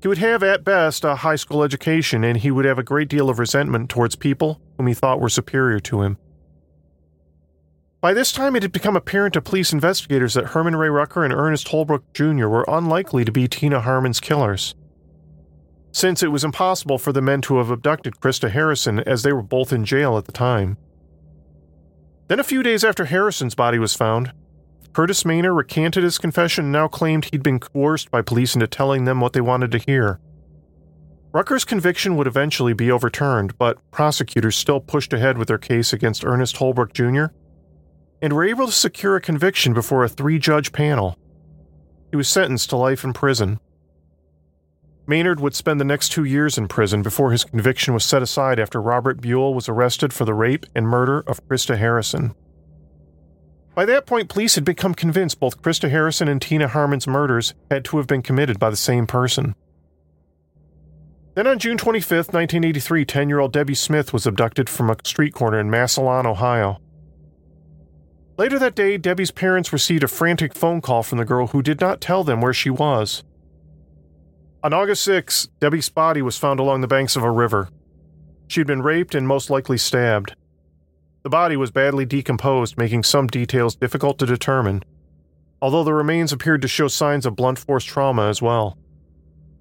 He 0.05 0.07
would 0.07 0.19
have, 0.19 0.43
at 0.43 0.63
best, 0.63 1.03
a 1.03 1.15
high 1.15 1.35
school 1.35 1.63
education, 1.63 2.23
and 2.23 2.37
he 2.37 2.51
would 2.51 2.65
have 2.65 2.77
a 2.77 2.83
great 2.83 3.09
deal 3.09 3.27
of 3.27 3.39
resentment 3.39 3.89
towards 3.89 4.15
people 4.15 4.61
whom 4.77 4.85
he 4.85 4.93
thought 4.93 5.19
were 5.19 5.29
superior 5.29 5.79
to 5.79 6.03
him. 6.03 6.19
By 8.01 8.13
this 8.13 8.31
time, 8.31 8.55
it 8.55 8.61
had 8.61 8.71
become 8.71 8.95
apparent 8.95 9.33
to 9.33 9.41
police 9.41 9.73
investigators 9.73 10.35
that 10.35 10.49
Herman 10.49 10.75
Ray 10.75 10.89
Rucker 10.89 11.23
and 11.23 11.33
Ernest 11.33 11.69
Holbrook 11.69 12.13
Jr. 12.13 12.47
were 12.47 12.65
unlikely 12.67 13.25
to 13.25 13.31
be 13.31 13.47
Tina 13.47 13.81
Harmon's 13.81 14.19
killers. 14.19 14.75
Since 15.91 16.21
it 16.21 16.31
was 16.31 16.43
impossible 16.43 16.99
for 16.99 17.11
the 17.11 17.19
men 17.19 17.41
to 17.41 17.57
have 17.57 17.71
abducted 17.71 18.19
Krista 18.19 18.51
Harrison, 18.51 18.99
as 18.99 19.23
they 19.23 19.33
were 19.33 19.41
both 19.41 19.73
in 19.73 19.85
jail 19.85 20.19
at 20.19 20.25
the 20.25 20.31
time. 20.31 20.77
Then, 22.27 22.39
a 22.39 22.43
few 22.43 22.61
days 22.61 22.83
after 22.83 23.05
Harrison's 23.05 23.55
body 23.55 23.79
was 23.79 23.95
found, 23.95 24.33
Curtis 24.95 25.25
Maynard 25.25 25.57
recanted 25.57 26.05
his 26.05 26.17
confession 26.17 26.63
and 26.63 26.71
now 26.71 26.87
claimed 26.87 27.25
he'd 27.25 27.43
been 27.43 27.59
coerced 27.59 28.09
by 28.11 28.21
police 28.21 28.55
into 28.55 28.65
telling 28.65 29.03
them 29.03 29.19
what 29.19 29.33
they 29.33 29.41
wanted 29.41 29.69
to 29.73 29.77
hear. 29.77 30.21
Rucker's 31.33 31.65
conviction 31.65 32.15
would 32.15 32.27
eventually 32.27 32.71
be 32.71 32.89
overturned, 32.89 33.57
but 33.57 33.77
prosecutors 33.91 34.55
still 34.55 34.79
pushed 34.79 35.11
ahead 35.11 35.37
with 35.37 35.49
their 35.49 35.57
case 35.57 35.91
against 35.91 36.23
Ernest 36.23 36.55
Holbrook 36.55 36.93
Jr. 36.93 37.25
and 38.21 38.31
were 38.31 38.45
able 38.45 38.67
to 38.67 38.71
secure 38.71 39.17
a 39.17 39.21
conviction 39.21 39.73
before 39.73 40.05
a 40.05 40.07
three 40.07 40.39
judge 40.39 40.71
panel. 40.71 41.19
He 42.11 42.15
was 42.15 42.29
sentenced 42.29 42.69
to 42.69 42.77
life 42.77 43.03
in 43.03 43.11
prison. 43.11 43.59
Maynard 45.07 45.41
would 45.41 45.55
spend 45.55 45.81
the 45.81 45.83
next 45.83 46.13
two 46.13 46.23
years 46.23 46.57
in 46.57 46.69
prison 46.69 47.01
before 47.01 47.33
his 47.33 47.43
conviction 47.43 47.93
was 47.93 48.05
set 48.05 48.21
aside 48.21 48.61
after 48.61 48.81
Robert 48.81 49.19
Buell 49.19 49.53
was 49.53 49.67
arrested 49.67 50.13
for 50.13 50.23
the 50.23 50.33
rape 50.33 50.65
and 50.73 50.87
murder 50.87 51.19
of 51.27 51.45
Krista 51.49 51.77
Harrison. 51.77 52.33
By 53.75 53.83
that 53.85 54.05
point, 54.05 54.29
police 54.29 54.55
had 54.55 54.63
become 54.63 54.93
convinced 54.93 55.41
both 55.41 55.61
Krista 55.61 55.89
Harrison 55.89 56.29
and 56.29 56.41
Tina 56.41 56.69
Harmon's 56.69 57.07
murders 57.07 57.53
had 57.69 57.83
to 57.85 57.97
have 57.97 58.07
been 58.07 58.21
committed 58.21 58.57
by 58.57 58.69
the 58.69 58.77
same 58.77 59.05
person. 59.05 59.53
Then 61.35 61.45
on 61.45 61.59
June 61.59 61.77
25, 61.77 62.27
1983, 62.29 63.03
10 63.03 63.27
year 63.27 63.39
old 63.39 63.51
Debbie 63.51 63.75
Smith 63.75 64.13
was 64.13 64.25
abducted 64.25 64.69
from 64.69 64.89
a 64.89 64.95
street 65.03 65.33
corner 65.33 65.59
in 65.59 65.69
Massillon, 65.69 66.25
Ohio. 66.25 66.79
Later 68.37 68.57
that 68.59 68.75
day, 68.75 68.97
Debbie's 68.97 69.31
parents 69.31 69.73
received 69.73 70.03
a 70.03 70.07
frantic 70.07 70.53
phone 70.53 70.79
call 70.79 71.03
from 71.03 71.17
the 71.17 71.25
girl 71.25 71.47
who 71.47 71.61
did 71.61 71.81
not 71.81 71.99
tell 71.99 72.23
them 72.23 72.39
where 72.39 72.53
she 72.53 72.69
was. 72.69 73.23
On 74.63 74.73
August 74.73 75.03
6, 75.03 75.49
Debbie's 75.59 75.89
body 75.89 76.21
was 76.21 76.37
found 76.37 76.61
along 76.61 76.79
the 76.79 76.87
banks 76.87 77.17
of 77.17 77.23
a 77.23 77.31
river. 77.31 77.69
She 78.47 78.61
had 78.61 78.67
been 78.67 78.81
raped 78.81 79.13
and 79.13 79.27
most 79.27 79.49
likely 79.49 79.77
stabbed. 79.77 80.35
The 81.25 81.29
body 81.29 81.57
was 81.57 81.71
badly 81.71 82.05
decomposed, 82.05 82.77
making 82.77 83.01
some 83.01 83.25
details 83.25 83.75
difficult 83.75 84.19
to 84.19 84.27
determine, 84.27 84.83
although 85.59 85.83
the 85.83 85.91
remains 85.91 86.31
appeared 86.31 86.61
to 86.61 86.67
show 86.67 86.87
signs 86.87 87.25
of 87.25 87.35
blunt 87.35 87.57
force 87.57 87.83
trauma 87.83 88.29
as 88.29 88.43
well. 88.43 88.77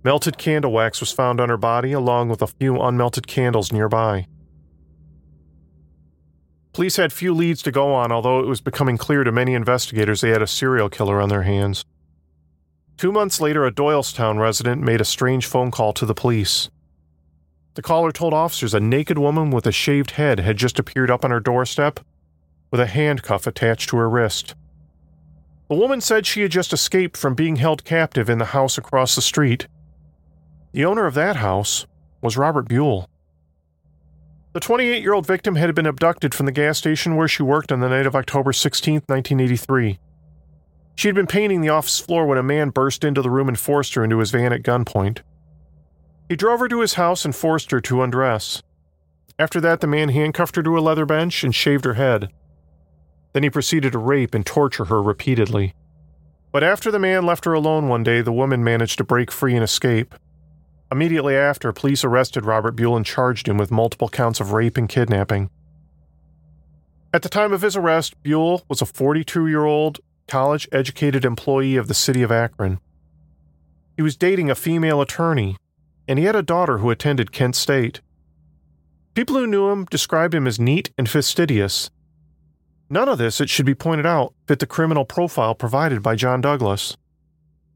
Melted 0.02 0.36
candle 0.36 0.72
wax 0.72 1.00
was 1.00 1.10
found 1.10 1.40
on 1.40 1.48
her 1.48 1.56
body, 1.56 1.92
along 1.92 2.28
with 2.28 2.42
a 2.42 2.48
few 2.48 2.74
unmelted 2.74 3.26
candles 3.26 3.72
nearby. 3.72 4.26
Police 6.74 6.96
had 6.96 7.14
few 7.14 7.32
leads 7.32 7.62
to 7.62 7.72
go 7.72 7.94
on, 7.94 8.12
although 8.12 8.40
it 8.40 8.46
was 8.46 8.60
becoming 8.60 8.98
clear 8.98 9.24
to 9.24 9.32
many 9.32 9.54
investigators 9.54 10.20
they 10.20 10.28
had 10.28 10.42
a 10.42 10.46
serial 10.46 10.90
killer 10.90 11.18
on 11.18 11.30
their 11.30 11.44
hands. 11.44 11.82
Two 12.98 13.10
months 13.10 13.40
later, 13.40 13.64
a 13.64 13.72
Doylestown 13.72 14.38
resident 14.38 14.82
made 14.82 15.00
a 15.00 15.06
strange 15.06 15.46
phone 15.46 15.70
call 15.70 15.94
to 15.94 16.04
the 16.04 16.14
police. 16.14 16.68
The 17.74 17.82
caller 17.82 18.12
told 18.12 18.32
officers 18.32 18.72
a 18.72 18.80
naked 18.80 19.18
woman 19.18 19.50
with 19.50 19.66
a 19.66 19.72
shaved 19.72 20.12
head 20.12 20.40
had 20.40 20.56
just 20.56 20.78
appeared 20.78 21.10
up 21.10 21.24
on 21.24 21.30
her 21.30 21.40
doorstep 21.40 22.00
with 22.70 22.80
a 22.80 22.86
handcuff 22.86 23.46
attached 23.46 23.90
to 23.90 23.96
her 23.96 24.08
wrist. 24.08 24.54
The 25.68 25.76
woman 25.76 26.00
said 26.00 26.26
she 26.26 26.42
had 26.42 26.52
just 26.52 26.72
escaped 26.72 27.16
from 27.16 27.34
being 27.34 27.56
held 27.56 27.84
captive 27.84 28.30
in 28.30 28.38
the 28.38 28.46
house 28.46 28.78
across 28.78 29.14
the 29.14 29.22
street. 29.22 29.66
The 30.72 30.84
owner 30.84 31.06
of 31.06 31.14
that 31.14 31.36
house 31.36 31.86
was 32.20 32.36
Robert 32.36 32.68
Buell. 32.68 33.08
The 34.52 34.60
28 34.60 35.02
year 35.02 35.14
old 35.14 35.26
victim 35.26 35.56
had 35.56 35.74
been 35.74 35.86
abducted 35.86 36.32
from 36.32 36.46
the 36.46 36.52
gas 36.52 36.78
station 36.78 37.16
where 37.16 37.26
she 37.26 37.42
worked 37.42 37.72
on 37.72 37.80
the 37.80 37.88
night 37.88 38.06
of 38.06 38.14
October 38.14 38.52
16, 38.52 38.94
1983. 39.06 39.98
She 40.94 41.08
had 41.08 41.14
been 41.16 41.26
painting 41.26 41.60
the 41.60 41.70
office 41.70 41.98
floor 41.98 42.24
when 42.26 42.38
a 42.38 42.42
man 42.42 42.70
burst 42.70 43.02
into 43.02 43.20
the 43.20 43.30
room 43.30 43.48
and 43.48 43.58
forced 43.58 43.94
her 43.94 44.04
into 44.04 44.18
his 44.18 44.30
van 44.30 44.52
at 44.52 44.62
gunpoint. 44.62 45.22
He 46.28 46.36
drove 46.36 46.60
her 46.60 46.68
to 46.68 46.80
his 46.80 46.94
house 46.94 47.24
and 47.24 47.34
forced 47.34 47.70
her 47.70 47.80
to 47.82 48.02
undress. 48.02 48.62
After 49.38 49.60
that, 49.60 49.80
the 49.80 49.86
man 49.86 50.10
handcuffed 50.10 50.56
her 50.56 50.62
to 50.62 50.78
a 50.78 50.80
leather 50.80 51.06
bench 51.06 51.44
and 51.44 51.54
shaved 51.54 51.84
her 51.84 51.94
head. 51.94 52.30
Then 53.32 53.42
he 53.42 53.50
proceeded 53.50 53.92
to 53.92 53.98
rape 53.98 54.34
and 54.34 54.46
torture 54.46 54.86
her 54.86 55.02
repeatedly. 55.02 55.74
But 56.52 56.62
after 56.62 56.90
the 56.90 57.00
man 57.00 57.26
left 57.26 57.44
her 57.46 57.52
alone 57.52 57.88
one 57.88 58.04
day, 58.04 58.20
the 58.20 58.32
woman 58.32 58.62
managed 58.62 58.98
to 58.98 59.04
break 59.04 59.32
free 59.32 59.54
and 59.54 59.64
escape. 59.64 60.14
Immediately 60.92 61.34
after, 61.34 61.72
police 61.72 62.04
arrested 62.04 62.44
Robert 62.44 62.76
Buell 62.76 62.96
and 62.96 63.04
charged 63.04 63.48
him 63.48 63.58
with 63.58 63.72
multiple 63.72 64.08
counts 64.08 64.38
of 64.38 64.52
rape 64.52 64.76
and 64.76 64.88
kidnapping. 64.88 65.50
At 67.12 67.22
the 67.22 67.28
time 67.28 67.52
of 67.52 67.62
his 67.62 67.76
arrest, 67.76 68.20
Buell 68.22 68.64
was 68.68 68.80
a 68.80 68.86
42 68.86 69.48
year 69.48 69.64
old 69.64 69.98
college 70.28 70.68
educated 70.70 71.24
employee 71.24 71.76
of 71.76 71.88
the 71.88 71.94
city 71.94 72.22
of 72.22 72.30
Akron. 72.30 72.78
He 73.96 74.02
was 74.02 74.16
dating 74.16 74.50
a 74.50 74.54
female 74.54 75.00
attorney, 75.00 75.56
and 76.06 76.18
he 76.18 76.24
had 76.24 76.36
a 76.36 76.42
daughter 76.42 76.78
who 76.78 76.90
attended 76.90 77.32
Kent 77.32 77.56
State. 77.56 78.00
People 79.14 79.36
who 79.36 79.46
knew 79.46 79.70
him 79.70 79.84
described 79.86 80.34
him 80.34 80.46
as 80.46 80.58
neat 80.58 80.90
and 80.98 81.08
fastidious. 81.08 81.90
None 82.90 83.08
of 83.08 83.18
this, 83.18 83.40
it 83.40 83.48
should 83.48 83.66
be 83.66 83.74
pointed 83.74 84.06
out, 84.06 84.34
fit 84.46 84.58
the 84.58 84.66
criminal 84.66 85.04
profile 85.04 85.54
provided 85.54 86.02
by 86.02 86.16
John 86.16 86.40
Douglas. 86.40 86.96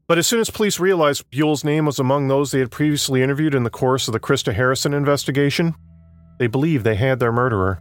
But 0.07 0.17
as 0.17 0.27
soon 0.27 0.39
as 0.39 0.49
police 0.49 0.79
realized 0.79 1.29
Buell's 1.29 1.63
name 1.63 1.85
was 1.85 1.99
among 1.99 2.27
those 2.27 2.51
they 2.51 2.59
had 2.59 2.71
previously 2.71 3.21
interviewed 3.21 3.55
in 3.55 3.63
the 3.63 3.69
course 3.69 4.07
of 4.07 4.11
the 4.11 4.19
Krista 4.19 4.53
Harrison 4.53 4.93
investigation, 4.93 5.75
they 6.39 6.47
believed 6.47 6.83
they 6.83 6.95
had 6.95 7.19
their 7.19 7.31
murderer. 7.31 7.79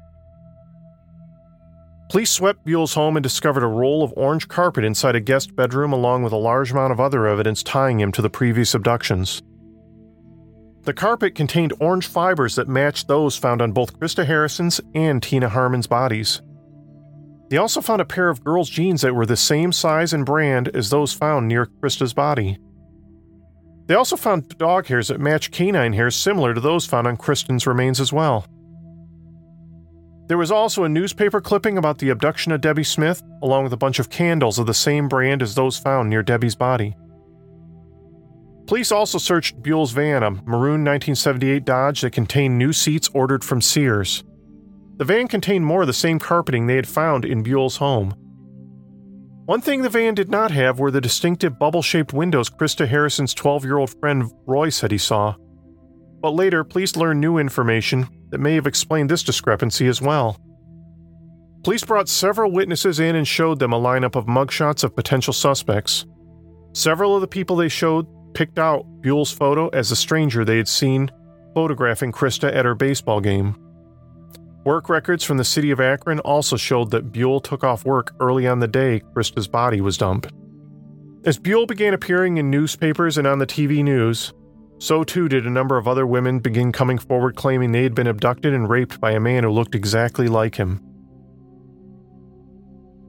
Police 2.11 2.31
swept 2.31 2.65
Buell's 2.65 2.95
home 2.95 3.17
and 3.17 3.23
discovered 3.23 3.63
a 3.63 3.67
roll 3.67 4.03
of 4.03 4.15
orange 4.17 4.49
carpet 4.49 4.85
inside 4.85 5.15
a 5.15 5.21
guest 5.21 5.55
bedroom, 5.55 5.93
along 5.93 6.23
with 6.23 6.33
a 6.33 6.37
large 6.37 6.71
amount 6.71 6.93
of 6.93 7.01
other 7.01 7.27
evidence 7.27 7.63
tying 7.63 8.01
him 8.01 8.13
to 8.13 8.23
the 8.23 8.31
previous 8.31 8.75
abductions. 8.75 9.43
The 10.89 10.95
carpet 10.95 11.35
contained 11.35 11.75
orange 11.81 12.07
fibers 12.07 12.55
that 12.55 12.67
matched 12.67 13.09
those 13.09 13.37
found 13.37 13.61
on 13.61 13.73
both 13.73 14.01
Krista 14.01 14.25
Harrison's 14.25 14.81
and 14.95 15.23
Tina 15.23 15.51
Harmon's 15.51 15.87
bodies. 15.87 16.41
They 17.51 17.59
also 17.59 17.83
found 17.83 18.01
a 18.01 18.07
pair 18.07 18.31
of 18.31 18.43
girls' 18.43 18.71
jeans 18.71 19.03
that 19.03 19.15
were 19.15 19.27
the 19.27 19.37
same 19.37 19.71
size 19.71 20.15
and 20.15 20.25
brand 20.25 20.69
as 20.69 20.89
those 20.89 21.13
found 21.13 21.47
near 21.47 21.67
Krista's 21.67 22.15
body. 22.15 22.57
They 23.85 23.97
also 23.97 24.17
found 24.17 24.57
dog 24.57 24.87
hairs 24.87 25.09
that 25.09 25.21
matched 25.21 25.53
canine 25.53 25.93
hairs 25.93 26.17
similar 26.17 26.55
to 26.55 26.61
those 26.63 26.87
found 26.87 27.07
on 27.07 27.19
Kristen's 27.19 27.67
remains 27.67 28.01
as 28.01 28.11
well. 28.11 28.47
There 30.29 30.39
was 30.39 30.51
also 30.51 30.85
a 30.85 30.89
newspaper 30.89 31.43
clipping 31.43 31.77
about 31.77 31.99
the 31.99 32.09
abduction 32.09 32.51
of 32.51 32.63
Debbie 32.63 32.83
Smith, 32.83 33.23
along 33.43 33.65
with 33.65 33.75
a 33.75 33.77
bunch 33.77 33.99
of 33.99 34.09
candles 34.09 34.59
of 34.59 34.65
the 34.65 34.73
same 34.73 35.07
brand 35.07 35.43
as 35.43 35.55
those 35.55 35.77
found 35.77 36.09
near 36.09 36.23
Debbie's 36.23 36.57
body. 36.57 36.97
Police 38.69 38.93
also 38.93 39.17
searched 39.17 39.63
Buell's 39.63 39.93
van, 39.93 40.23
a 40.23 40.31
maroon 40.31 40.85
1978 40.85 41.65
Dodge 41.65 42.03
that 42.03 42.11
contained 42.11 42.59
new 42.59 42.75
seats 42.75 43.09
ordered 43.15 43.43
from 43.43 43.63
Sears. 43.63 44.23
The 44.99 45.07
van 45.07 45.27
contained 45.27 45.65
more 45.65 45.81
of 45.81 45.87
the 45.87 45.95
same 45.95 46.19
carpeting 46.19 46.67
they 46.67 46.77
had 46.77 46.87
found 46.87 47.25
in 47.25 47.43
Buell's 47.43 47.79
home. 47.79 48.11
One 49.47 49.63
thing 49.63 49.81
the 49.81 49.89
van 49.89 50.15
did 50.15 50.29
not 50.29 50.51
have 50.51 50.79
were 50.79 50.91
the 50.91 51.01
distinctive 51.01 51.59
bubble 51.59 51.81
shaped 51.81 52.13
windows 52.13 52.51
Krista 52.51 52.87
Harrison's 52.87 53.33
12 53.33 53.65
year 53.65 53.79
old 53.79 53.99
friend 54.01 54.31
Roy 54.47 54.69
said 54.69 54.91
he 54.91 54.99
saw. 54.99 55.35
But 56.21 56.35
later, 56.35 56.63
police 56.63 56.95
learned 56.95 57.23
new 57.23 57.39
information 57.39 58.07
that 58.29 58.39
may 58.39 58.55
have 58.55 58.67
explained 58.67 59.09
this 59.09 59.23
discrepancy 59.23 59.87
as 59.87 60.03
well. 60.03 60.39
Police 61.65 61.85
brought 61.85 62.11
several 62.11 62.53
witnesses 62.53 63.01
in 63.01 63.17
and 63.17 63.27
showed 63.27 63.61
them 63.61 63.73
a 63.73 63.81
lineup 63.81 64.15
of 64.15 64.27
mugshots 64.27 64.85
of 64.85 64.95
potential 64.95 65.33
suspects. 65.33 66.05
Several 66.75 67.15
of 67.15 67.23
the 67.23 67.27
people 67.27 67.57
they 67.57 67.71
showed 67.71 68.07
picked 68.39 68.61
out 68.61 68.87
Buell's 69.01 69.33
photo 69.33 69.67
as 69.71 69.91
a 69.91 69.97
stranger 69.97 70.45
they 70.45 70.59
had 70.59 70.69
seen 70.69 71.11
photographing 71.55 72.13
Krista 72.13 72.55
at 72.55 72.65
her 72.65 72.77
baseball 72.77 73.21
game. 73.21 73.57
Work 74.65 74.89
records 74.89 75.25
from 75.25 75.39
the 75.39 75.45
city 75.45 75.73
of 75.73 75.81
Akron 75.81 76.21
also 76.21 76.57
showed 76.57 76.93
that 76.93 77.11
Buell 77.11 77.41
took 77.41 77.65
off 77.65 77.85
work 77.85 78.15
early 78.21 78.47
on 78.47 78.61
the 78.61 78.69
day 78.69 79.03
Krista's 79.13 79.49
body 79.49 79.81
was 79.81 79.99
dumped. 79.99 80.33
As 81.25 81.37
Buell 81.37 81.67
began 81.67 81.95
appearing 81.95 82.37
in 82.37 82.49
newspapers 82.49 83.19
and 83.19 83.27
on 83.27 83.41
the 83.41 83.47
TV 83.47 83.83
news, 83.83 84.33
so 84.79 85.03
too 85.03 85.29
did 85.29 85.45
a 85.45 85.51
number 85.51 85.77
of 85.77 85.89
other 85.89 86.07
women 86.07 86.39
begin 86.39 86.71
coming 86.71 86.99
forward 86.99 87.35
claiming 87.35 87.73
they 87.73 87.83
had 87.83 87.97
been 87.97 88.07
abducted 88.07 88.55
and 88.55 88.71
raped 88.71 89.01
by 89.01 89.11
a 89.11 89.19
man 89.19 89.43
who 89.43 89.51
looked 89.51 89.75
exactly 89.75 90.29
like 90.29 90.55
him. 90.55 90.88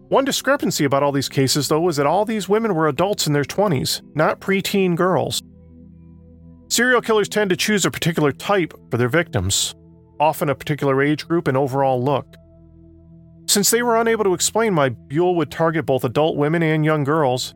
One 0.10 0.26
discrepancy 0.26 0.86
about 0.86 1.04
all 1.04 1.12
these 1.12 1.30
cases, 1.30 1.68
though, 1.68 1.82
was 1.82 1.98
that 1.98 2.08
all 2.08 2.26
these 2.26 2.50
women 2.50 2.74
were 2.74 2.88
adults 2.88 3.28
in 3.28 3.34
their 3.34 3.44
20s, 3.44 4.02
not 4.16 4.42
preteen 4.42 4.96
girls. 4.96 5.44
Serial 6.68 7.02
killers 7.02 7.30
tend 7.30 7.52
to 7.52 7.56
choose 7.56 7.86
a 7.86 7.92
particular 7.92 8.32
type 8.32 8.74
for 8.90 8.98
their 8.98 9.08
victims, 9.08 9.76
often 10.20 10.50
a 10.50 10.56
particular 10.56 11.00
age 11.04 11.28
group 11.28 11.48
and 11.48 11.56
overall 11.56 12.04
look. 12.04 12.26
Since 13.48 13.70
they 13.70 13.84
were 13.84 13.98
unable 13.98 14.24
to 14.24 14.34
explain 14.34 14.76
why 14.76 14.90
Buell 14.90 15.36
would 15.36 15.52
target 15.52 15.86
both 15.86 16.04
adult 16.04 16.38
women 16.38 16.64
and 16.64 16.84
young 16.84 17.04
girls, 17.04 17.54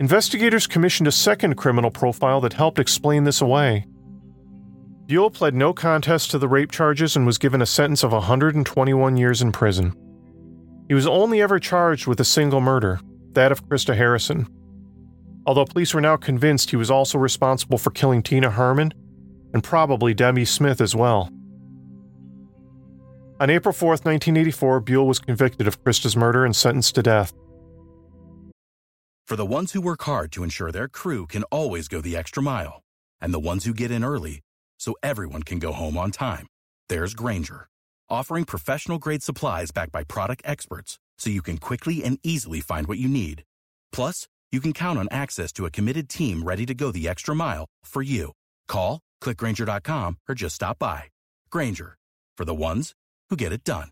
investigators 0.00 0.66
commissioned 0.66 1.08
a 1.08 1.12
second 1.12 1.56
criminal 1.56 1.90
profile 1.90 2.40
that 2.42 2.54
helped 2.54 2.78
explain 2.78 3.24
this 3.24 3.42
away. 3.42 3.84
Buell 5.04 5.30
pled 5.30 5.54
no 5.54 5.74
contest 5.74 6.30
to 6.30 6.38
the 6.38 6.48
rape 6.48 6.70
charges 6.70 7.14
and 7.14 7.26
was 7.26 7.36
given 7.36 7.60
a 7.60 7.66
sentence 7.66 8.02
of 8.02 8.12
121 8.12 9.18
years 9.18 9.42
in 9.42 9.52
prison. 9.52 9.94
He 10.88 10.94
was 10.94 11.06
only 11.06 11.40
ever 11.40 11.58
charged 11.58 12.06
with 12.06 12.20
a 12.20 12.24
single 12.24 12.60
murder, 12.60 13.00
that 13.32 13.52
of 13.52 13.66
Krista 13.66 13.96
Harrison. 13.96 14.46
Although 15.46 15.64
police 15.64 15.94
were 15.94 16.00
now 16.00 16.16
convinced 16.16 16.70
he 16.70 16.76
was 16.76 16.90
also 16.90 17.18
responsible 17.18 17.78
for 17.78 17.90
killing 17.90 18.22
Tina 18.22 18.50
Harmon 18.50 18.92
and 19.52 19.62
probably 19.62 20.14
Debbie 20.14 20.44
Smith 20.44 20.80
as 20.80 20.94
well. 20.94 21.30
On 23.40 23.50
April 23.50 23.72
4, 23.72 23.88
1984, 23.90 24.80
Buell 24.80 25.06
was 25.06 25.18
convicted 25.18 25.66
of 25.66 25.82
Krista's 25.82 26.16
murder 26.16 26.44
and 26.44 26.54
sentenced 26.54 26.94
to 26.94 27.02
death. 27.02 27.32
For 29.26 29.36
the 29.36 29.46
ones 29.46 29.72
who 29.72 29.80
work 29.80 30.02
hard 30.02 30.30
to 30.32 30.44
ensure 30.44 30.70
their 30.70 30.88
crew 30.88 31.26
can 31.26 31.44
always 31.44 31.88
go 31.88 32.00
the 32.00 32.16
extra 32.16 32.42
mile, 32.42 32.82
and 33.20 33.32
the 33.32 33.40
ones 33.40 33.64
who 33.64 33.74
get 33.74 33.90
in 33.90 34.04
early 34.04 34.40
so 34.78 34.94
everyone 35.02 35.42
can 35.42 35.58
go 35.58 35.72
home 35.72 35.96
on 35.96 36.10
time, 36.10 36.46
there's 36.88 37.14
Grainger, 37.14 37.68
offering 38.10 38.44
professional 38.44 38.98
grade 38.98 39.22
supplies 39.22 39.70
backed 39.70 39.92
by 39.92 40.04
product 40.04 40.42
experts 40.44 40.98
so 41.18 41.30
you 41.30 41.42
can 41.42 41.58
quickly 41.58 42.04
and 42.04 42.18
easily 42.22 42.60
find 42.60 42.86
what 42.86 42.98
you 42.98 43.08
need. 43.08 43.44
Plus, 43.92 44.28
you 44.52 44.60
can 44.60 44.72
count 44.72 44.98
on 44.98 45.08
access 45.10 45.52
to 45.52 45.66
a 45.66 45.70
committed 45.70 46.08
team 46.08 46.42
ready 46.42 46.66
to 46.66 46.74
go 46.74 46.90
the 46.90 47.08
extra 47.08 47.34
mile 47.34 47.66
for 47.84 48.02
you. 48.02 48.32
Call, 48.68 49.00
clickgrainger.com, 49.22 50.18
or 50.28 50.34
just 50.34 50.56
stop 50.56 50.78
by. 50.78 51.04
Grainger, 51.50 51.96
for 52.36 52.44
the 52.44 52.54
ones 52.54 52.92
who 53.30 53.36
get 53.36 53.52
it 53.52 53.64
done. 53.64 53.88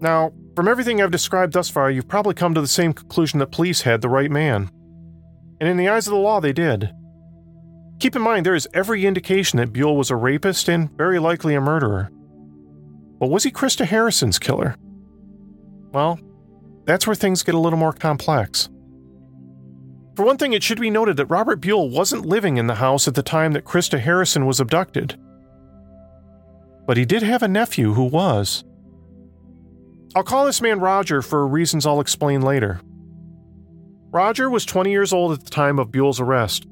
Now, 0.00 0.32
from 0.54 0.68
everything 0.68 1.02
I've 1.02 1.10
described 1.10 1.52
thus 1.52 1.70
far, 1.70 1.90
you've 1.90 2.08
probably 2.08 2.34
come 2.34 2.54
to 2.54 2.60
the 2.60 2.66
same 2.66 2.92
conclusion 2.92 3.40
that 3.40 3.52
police 3.52 3.82
had 3.82 4.00
the 4.00 4.08
right 4.08 4.30
man. 4.30 4.70
And 5.60 5.68
in 5.68 5.76
the 5.76 5.88
eyes 5.88 6.06
of 6.06 6.12
the 6.12 6.18
law, 6.18 6.40
they 6.40 6.52
did. 6.52 6.90
Keep 7.98 8.14
in 8.14 8.22
mind, 8.22 8.46
there 8.46 8.54
is 8.54 8.68
every 8.72 9.06
indication 9.06 9.56
that 9.56 9.72
Buell 9.72 9.96
was 9.96 10.10
a 10.10 10.16
rapist 10.16 10.68
and 10.68 10.90
very 10.96 11.18
likely 11.18 11.54
a 11.54 11.60
murderer. 11.60 12.10
But 13.18 13.30
was 13.30 13.42
he 13.42 13.50
Krista 13.50 13.84
Harrison's 13.84 14.38
killer? 14.38 14.76
Well, 15.92 16.20
that's 16.84 17.06
where 17.06 17.16
things 17.16 17.42
get 17.42 17.56
a 17.56 17.58
little 17.58 17.78
more 17.78 17.92
complex. 17.92 18.68
For 20.14 20.24
one 20.24 20.36
thing, 20.36 20.52
it 20.52 20.62
should 20.62 20.80
be 20.80 20.90
noted 20.90 21.16
that 21.16 21.26
Robert 21.26 21.60
Buell 21.60 21.90
wasn't 21.90 22.26
living 22.26 22.56
in 22.56 22.66
the 22.66 22.76
house 22.76 23.08
at 23.08 23.14
the 23.14 23.22
time 23.22 23.52
that 23.52 23.64
Krista 23.64 23.98
Harrison 23.98 24.46
was 24.46 24.60
abducted. 24.60 25.18
But 26.86 26.96
he 26.96 27.04
did 27.04 27.22
have 27.22 27.42
a 27.42 27.48
nephew 27.48 27.94
who 27.94 28.04
was. 28.04 28.64
I'll 30.14 30.22
call 30.22 30.46
this 30.46 30.62
man 30.62 30.80
Roger 30.80 31.20
for 31.20 31.46
reasons 31.46 31.84
I'll 31.84 32.00
explain 32.00 32.42
later. 32.42 32.80
Roger 34.10 34.48
was 34.48 34.64
20 34.64 34.90
years 34.90 35.12
old 35.12 35.32
at 35.32 35.44
the 35.44 35.50
time 35.50 35.78
of 35.78 35.92
Buell's 35.92 36.20
arrest. 36.20 36.66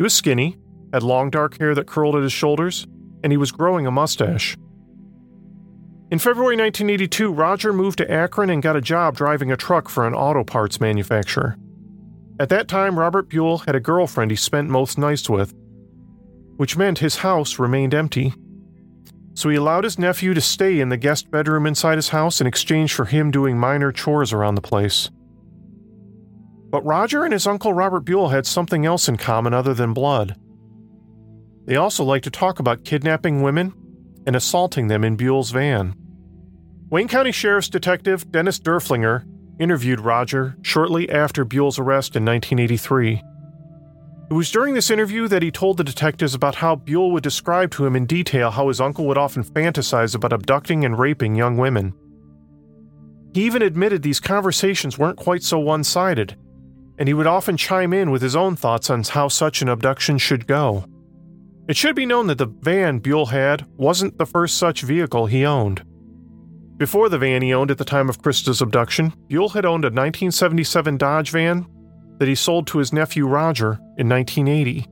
He 0.00 0.02
was 0.02 0.14
skinny, 0.14 0.56
had 0.94 1.02
long 1.02 1.28
dark 1.28 1.58
hair 1.58 1.74
that 1.74 1.86
curled 1.86 2.16
at 2.16 2.22
his 2.22 2.32
shoulders, 2.32 2.86
and 3.22 3.30
he 3.30 3.36
was 3.36 3.52
growing 3.52 3.86
a 3.86 3.90
mustache. 3.90 4.56
In 6.10 6.18
February 6.18 6.56
1982, 6.56 7.30
Roger 7.30 7.70
moved 7.70 7.98
to 7.98 8.10
Akron 8.10 8.48
and 8.48 8.62
got 8.62 8.76
a 8.76 8.80
job 8.80 9.14
driving 9.14 9.52
a 9.52 9.58
truck 9.58 9.90
for 9.90 10.06
an 10.06 10.14
auto 10.14 10.42
parts 10.42 10.80
manufacturer. 10.80 11.54
At 12.38 12.48
that 12.48 12.66
time, 12.66 12.98
Robert 12.98 13.28
Buell 13.28 13.58
had 13.58 13.74
a 13.74 13.78
girlfriend 13.78 14.30
he 14.30 14.38
spent 14.38 14.70
most 14.70 14.96
nights 14.96 15.28
with, 15.28 15.52
which 16.56 16.78
meant 16.78 17.00
his 17.00 17.16
house 17.16 17.58
remained 17.58 17.92
empty. 17.92 18.32
So 19.34 19.50
he 19.50 19.56
allowed 19.56 19.84
his 19.84 19.98
nephew 19.98 20.32
to 20.32 20.40
stay 20.40 20.80
in 20.80 20.88
the 20.88 20.96
guest 20.96 21.30
bedroom 21.30 21.66
inside 21.66 21.96
his 21.96 22.08
house 22.08 22.40
in 22.40 22.46
exchange 22.46 22.94
for 22.94 23.04
him 23.04 23.30
doing 23.30 23.58
minor 23.58 23.92
chores 23.92 24.32
around 24.32 24.54
the 24.54 24.62
place. 24.62 25.10
But 26.70 26.84
Roger 26.84 27.24
and 27.24 27.32
his 27.32 27.46
uncle 27.46 27.72
Robert 27.72 28.00
Buell 28.00 28.28
had 28.28 28.46
something 28.46 28.86
else 28.86 29.08
in 29.08 29.16
common 29.16 29.52
other 29.52 29.74
than 29.74 29.92
blood. 29.92 30.36
They 31.66 31.76
also 31.76 32.04
liked 32.04 32.24
to 32.24 32.30
talk 32.30 32.58
about 32.58 32.84
kidnapping 32.84 33.42
women 33.42 33.74
and 34.26 34.36
assaulting 34.36 34.88
them 34.88 35.04
in 35.04 35.16
Buell's 35.16 35.50
van. 35.50 35.94
Wayne 36.90 37.08
County 37.08 37.32
Sheriff's 37.32 37.68
Detective 37.68 38.30
Dennis 38.30 38.58
Derflinger 38.58 39.24
interviewed 39.58 40.00
Roger 40.00 40.56
shortly 40.62 41.10
after 41.10 41.44
Buell's 41.44 41.78
arrest 41.78 42.16
in 42.16 42.24
1983. 42.24 43.22
It 44.30 44.34
was 44.34 44.50
during 44.50 44.74
this 44.74 44.90
interview 44.90 45.26
that 45.28 45.42
he 45.42 45.50
told 45.50 45.76
the 45.76 45.84
detectives 45.84 46.34
about 46.34 46.54
how 46.54 46.76
Buell 46.76 47.10
would 47.10 47.22
describe 47.24 47.72
to 47.72 47.84
him 47.84 47.96
in 47.96 48.06
detail 48.06 48.52
how 48.52 48.68
his 48.68 48.80
uncle 48.80 49.06
would 49.06 49.18
often 49.18 49.42
fantasize 49.42 50.14
about 50.14 50.32
abducting 50.32 50.84
and 50.84 50.98
raping 50.98 51.34
young 51.34 51.56
women. 51.56 51.92
He 53.34 53.44
even 53.44 53.62
admitted 53.62 54.02
these 54.02 54.20
conversations 54.20 54.98
weren't 54.98 55.18
quite 55.18 55.42
so 55.42 55.58
one 55.58 55.84
sided, 55.84 56.36
and 57.00 57.08
he 57.08 57.14
would 57.14 57.26
often 57.26 57.56
chime 57.56 57.94
in 57.94 58.10
with 58.10 58.20
his 58.20 58.36
own 58.36 58.54
thoughts 58.54 58.90
on 58.90 59.02
how 59.02 59.26
such 59.26 59.62
an 59.62 59.70
abduction 59.70 60.18
should 60.18 60.46
go. 60.46 60.84
It 61.66 61.76
should 61.76 61.96
be 61.96 62.04
known 62.04 62.26
that 62.26 62.36
the 62.36 62.46
van 62.46 62.98
Buell 62.98 63.26
had 63.26 63.64
wasn't 63.78 64.18
the 64.18 64.26
first 64.26 64.58
such 64.58 64.82
vehicle 64.82 65.24
he 65.24 65.46
owned. 65.46 65.82
Before 66.76 67.08
the 67.08 67.18
van 67.18 67.40
he 67.40 67.54
owned 67.54 67.70
at 67.70 67.78
the 67.78 67.86
time 67.86 68.10
of 68.10 68.20
Krista's 68.20 68.60
abduction, 68.60 69.14
Buell 69.28 69.48
had 69.48 69.64
owned 69.64 69.84
a 69.84 69.88
1977 69.88 70.98
Dodge 70.98 71.30
van 71.30 71.66
that 72.18 72.28
he 72.28 72.34
sold 72.34 72.66
to 72.66 72.78
his 72.78 72.92
nephew 72.92 73.26
Roger 73.26 73.78
in 73.96 74.08
1980. 74.08 74.86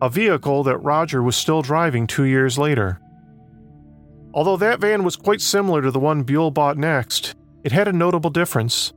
A 0.00 0.08
vehicle 0.08 0.62
that 0.62 0.78
Roger 0.78 1.22
was 1.22 1.34
still 1.34 1.62
driving 1.62 2.06
two 2.06 2.24
years 2.24 2.56
later. 2.56 3.00
Although 4.32 4.58
that 4.58 4.80
van 4.80 5.02
was 5.02 5.16
quite 5.16 5.40
similar 5.40 5.82
to 5.82 5.90
the 5.90 5.98
one 5.98 6.22
Buell 6.22 6.52
bought 6.52 6.78
next, 6.78 7.34
it 7.64 7.72
had 7.72 7.88
a 7.88 7.92
notable 7.92 8.30
difference 8.30 8.92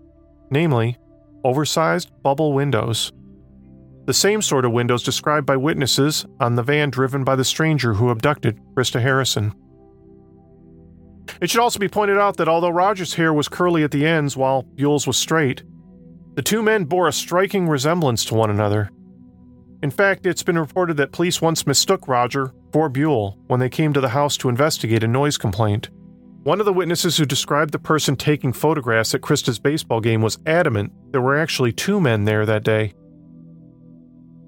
namely, 0.52 0.98
oversized 1.44 2.12
bubble 2.24 2.54
windows 2.54 3.12
the 4.10 4.14
same 4.14 4.42
sort 4.42 4.66
of 4.66 4.72
windows 4.72 5.04
described 5.04 5.46
by 5.46 5.56
witnesses 5.56 6.26
on 6.40 6.56
the 6.56 6.64
van 6.64 6.90
driven 6.90 7.24
by 7.24 7.36
the 7.36 7.46
stranger 7.46 7.94
who 7.94 8.10
abducted 8.10 8.60
Krista 8.76 9.00
Harrison. 9.00 9.54
It 11.40 11.52
should 11.52 11.62
also 11.62 11.78
be 11.78 11.88
pointed 11.88 12.18
out 12.18 12.38
that 12.38 12.48
although 12.48 12.72
Roger's 12.72 13.14
hair 13.14 13.32
was 13.32 13.48
curly 13.48 13.84
at 13.84 13.92
the 13.92 14.08
ends 14.08 14.36
while 14.36 14.64
Buell's 14.64 15.06
was 15.06 15.16
straight, 15.16 15.62
the 16.34 16.42
two 16.42 16.64
men 16.64 16.86
bore 16.86 17.08
a 17.08 17.14
striking 17.14 17.68
resemblance 17.68 18.26
to 18.26 18.34
one 18.34 18.50
another. 18.50 18.90
In 19.84 19.92
fact, 19.92 20.26
it's 20.26 20.42
been 20.42 20.58
reported 20.58 20.98
that 20.98 21.12
police 21.12 21.40
once 21.40 21.68
mistook 21.68 22.08
Roger 22.08 22.52
for 22.74 22.90
Buell 22.90 23.38
when 23.46 23.60
they 23.60 23.70
came 23.70 23.94
to 23.94 24.02
the 24.02 24.10
house 24.10 24.38
to 24.38 24.50
investigate 24.50 25.04
a 25.04 25.08
noise 25.08 25.38
complaint. 25.38 25.92
One 26.42 26.60
of 26.60 26.66
the 26.66 26.74
witnesses 26.74 27.16
who 27.18 27.26
described 27.26 27.74
the 27.74 27.78
person 27.78 28.16
taking 28.16 28.54
photographs 28.54 29.14
at 29.14 29.22
Krista's 29.22 29.60
baseball 29.60 30.02
game 30.02 30.24
was 30.24 30.40
adamant 30.48 30.92
there 31.12 31.22
were 31.22 31.38
actually 31.38 31.72
two 31.72 32.00
men 32.00 32.26
there 32.26 32.46
that 32.46 32.64
day. 32.64 32.94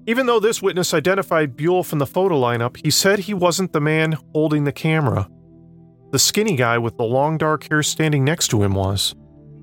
Even 0.06 0.26
though 0.26 0.40
this 0.40 0.60
witness 0.60 0.94
identified 0.94 1.56
Buell 1.56 1.84
from 1.84 2.00
the 2.00 2.06
photo 2.06 2.40
lineup, 2.40 2.76
he 2.82 2.90
said 2.90 3.20
he 3.20 3.34
wasn't 3.34 3.72
the 3.72 3.80
man 3.80 4.16
holding 4.32 4.64
the 4.64 4.72
camera. 4.72 5.28
The 6.10 6.18
skinny 6.18 6.56
guy 6.56 6.78
with 6.78 6.96
the 6.96 7.04
long 7.04 7.38
dark 7.38 7.68
hair 7.70 7.82
standing 7.82 8.24
next 8.24 8.48
to 8.48 8.62
him 8.62 8.74
was. 8.74 9.14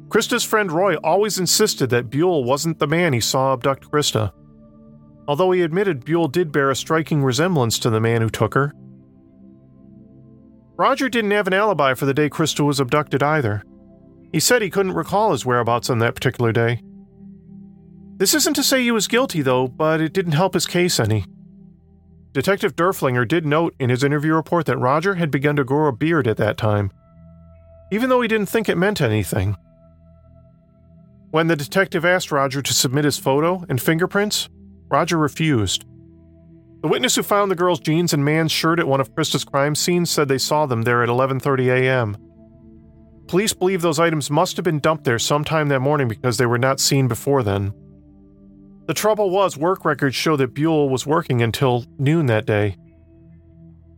Krista's 0.07 0.43
friend 0.43 0.71
Roy 0.71 0.95
always 0.95 1.37
insisted 1.37 1.89
that 1.91 2.09
Buell 2.09 2.43
wasn't 2.43 2.79
the 2.79 2.87
man 2.87 3.13
he 3.13 3.19
saw 3.19 3.53
abduct 3.53 3.91
Krista. 3.91 4.31
Although 5.27 5.51
he 5.51 5.61
admitted 5.61 6.05
Buell 6.05 6.27
did 6.27 6.51
bear 6.51 6.71
a 6.71 6.75
striking 6.75 7.21
resemblance 7.21 7.77
to 7.79 7.89
the 7.89 7.99
man 7.99 8.21
who 8.21 8.29
took 8.29 8.55
her. 8.55 8.73
Roger 10.77 11.09
didn't 11.09 11.31
have 11.31 11.45
an 11.45 11.53
alibi 11.53 11.93
for 11.93 12.05
the 12.05 12.13
day 12.13 12.29
Krista 12.29 12.65
was 12.65 12.79
abducted 12.79 13.21
either. 13.21 13.61
He 14.31 14.39
said 14.39 14.61
he 14.61 14.69
couldn't 14.69 14.93
recall 14.93 15.33
his 15.33 15.45
whereabouts 15.45 15.89
on 15.89 15.99
that 15.99 16.15
particular 16.15 16.51
day. 16.51 16.81
This 18.19 18.33
isn't 18.33 18.55
to 18.55 18.63
say 18.63 18.83
he 18.83 18.91
was 18.91 19.07
guilty, 19.07 19.41
though, 19.41 19.69
but 19.69 20.01
it 20.01 20.11
didn't 20.11 20.33
help 20.33 20.53
his 20.53 20.67
case 20.67 20.99
any. 20.99 21.25
Detective 22.33 22.75
Derflinger 22.75 23.25
did 23.25 23.45
note 23.45 23.73
in 23.79 23.89
his 23.89 24.03
interview 24.03 24.33
report 24.33 24.65
that 24.65 24.77
Roger 24.77 25.15
had 25.15 25.31
begun 25.31 25.55
to 25.55 25.63
grow 25.63 25.87
a 25.87 25.93
beard 25.93 26.27
at 26.27 26.35
that 26.35 26.57
time, 26.57 26.91
even 27.91 28.09
though 28.09 28.21
he 28.21 28.27
didn't 28.27 28.49
think 28.49 28.67
it 28.67 28.77
meant 28.77 28.99
anything. 28.99 29.55
When 31.31 31.47
the 31.47 31.55
detective 31.55 32.03
asked 32.03 32.31
Roger 32.31 32.61
to 32.61 32.73
submit 32.73 33.05
his 33.05 33.17
photo 33.17 33.63
and 33.69 33.81
fingerprints, 33.81 34.49
Roger 34.89 35.17
refused. 35.17 35.85
The 36.81 36.89
witness 36.89 37.15
who 37.15 37.23
found 37.23 37.49
the 37.49 37.55
girl's 37.55 37.79
jeans 37.79 38.13
and 38.13 38.25
man's 38.25 38.51
shirt 38.51 38.79
at 38.79 38.87
one 38.87 38.99
of 38.99 39.15
Krista's 39.15 39.45
crime 39.45 39.75
scenes 39.75 40.09
said 40.09 40.27
they 40.27 40.37
saw 40.37 40.65
them 40.65 40.81
there 40.81 41.03
at 41.03 41.09
11:30 41.09 41.67
a.m. 41.67 42.17
Police 43.27 43.53
believe 43.53 43.81
those 43.81 43.99
items 43.99 44.29
must 44.29 44.57
have 44.57 44.65
been 44.65 44.79
dumped 44.79 45.05
there 45.05 45.19
sometime 45.19 45.69
that 45.69 45.79
morning 45.79 46.07
because 46.07 46.37
they 46.37 46.45
were 46.45 46.57
not 46.57 46.79
seen 46.79 47.07
before 47.07 47.43
then. 47.43 47.73
The 48.89 48.95
trouble 48.95 49.29
was, 49.29 49.55
work 49.55 49.85
records 49.85 50.15
show 50.15 50.35
that 50.37 50.55
Buell 50.55 50.89
was 50.89 51.05
working 51.05 51.43
until 51.43 51.85
noon 51.99 52.25
that 52.25 52.47
day. 52.47 52.75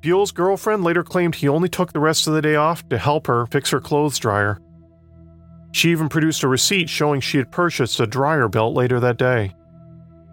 Buell's 0.02 0.34
girlfriend 0.34 0.84
later 0.84 1.02
claimed 1.02 1.36
he 1.36 1.48
only 1.48 1.70
took 1.70 1.94
the 1.94 2.02
rest 2.02 2.28
of 2.28 2.34
the 2.34 2.42
day 2.42 2.58
off 2.58 2.86
to 2.90 2.98
help 2.98 3.28
her 3.28 3.46
fix 3.46 3.70
her 3.70 3.80
clothes 3.80 4.20
dryer. 4.20 4.60
She 5.72 5.92
even 5.92 6.10
produced 6.10 6.44
a 6.44 6.50
receipt 6.50 6.90
showing 6.90 7.22
she 7.22 7.38
had 7.38 7.54
purchased 7.54 8.02
a 8.02 8.06
dryer 8.06 8.50
belt 8.50 8.76
later 8.76 9.00
that 9.00 9.16
day. 9.16 9.56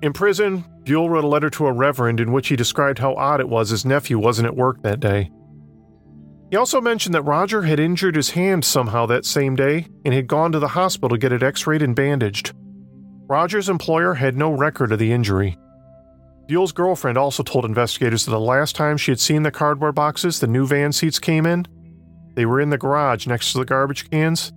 In 0.02 0.12
prison, 0.12 0.64
Buell 0.82 1.08
wrote 1.08 1.22
a 1.22 1.28
letter 1.28 1.50
to 1.50 1.68
a 1.68 1.72
reverend 1.72 2.18
in 2.18 2.32
which 2.32 2.48
he 2.48 2.56
described 2.56 2.98
how 2.98 3.14
odd 3.14 3.38
it 3.38 3.48
was 3.48 3.70
his 3.70 3.84
nephew 3.84 4.18
wasn't 4.18 4.48
at 4.48 4.56
work 4.56 4.82
that 4.82 4.98
day. 4.98 5.30
He 6.50 6.56
also 6.56 6.80
mentioned 6.80 7.14
that 7.14 7.22
Roger 7.22 7.62
had 7.62 7.78
injured 7.78 8.16
his 8.16 8.30
hand 8.30 8.64
somehow 8.64 9.06
that 9.06 9.24
same 9.24 9.54
day 9.54 9.86
and 10.04 10.12
had 10.12 10.26
gone 10.26 10.50
to 10.50 10.58
the 10.58 10.66
hospital 10.66 11.10
to 11.10 11.18
get 11.18 11.30
it 11.30 11.44
x 11.44 11.64
rayed 11.64 11.80
and 11.80 11.94
bandaged. 11.94 12.52
Roger's 13.28 13.68
employer 13.68 14.14
had 14.14 14.38
no 14.38 14.50
record 14.50 14.90
of 14.90 14.98
the 14.98 15.12
injury. 15.12 15.58
Buell's 16.46 16.72
girlfriend 16.72 17.18
also 17.18 17.42
told 17.42 17.66
investigators 17.66 18.24
that 18.24 18.30
the 18.30 18.40
last 18.40 18.74
time 18.74 18.96
she 18.96 19.10
had 19.10 19.20
seen 19.20 19.42
the 19.42 19.50
cardboard 19.50 19.94
boxes 19.94 20.40
the 20.40 20.46
new 20.46 20.66
van 20.66 20.92
seats 20.92 21.18
came 21.18 21.44
in, 21.44 21.66
they 22.36 22.46
were 22.46 22.58
in 22.58 22.70
the 22.70 22.78
garage 22.78 23.26
next 23.26 23.52
to 23.52 23.58
the 23.58 23.66
garbage 23.66 24.08
cans, 24.10 24.50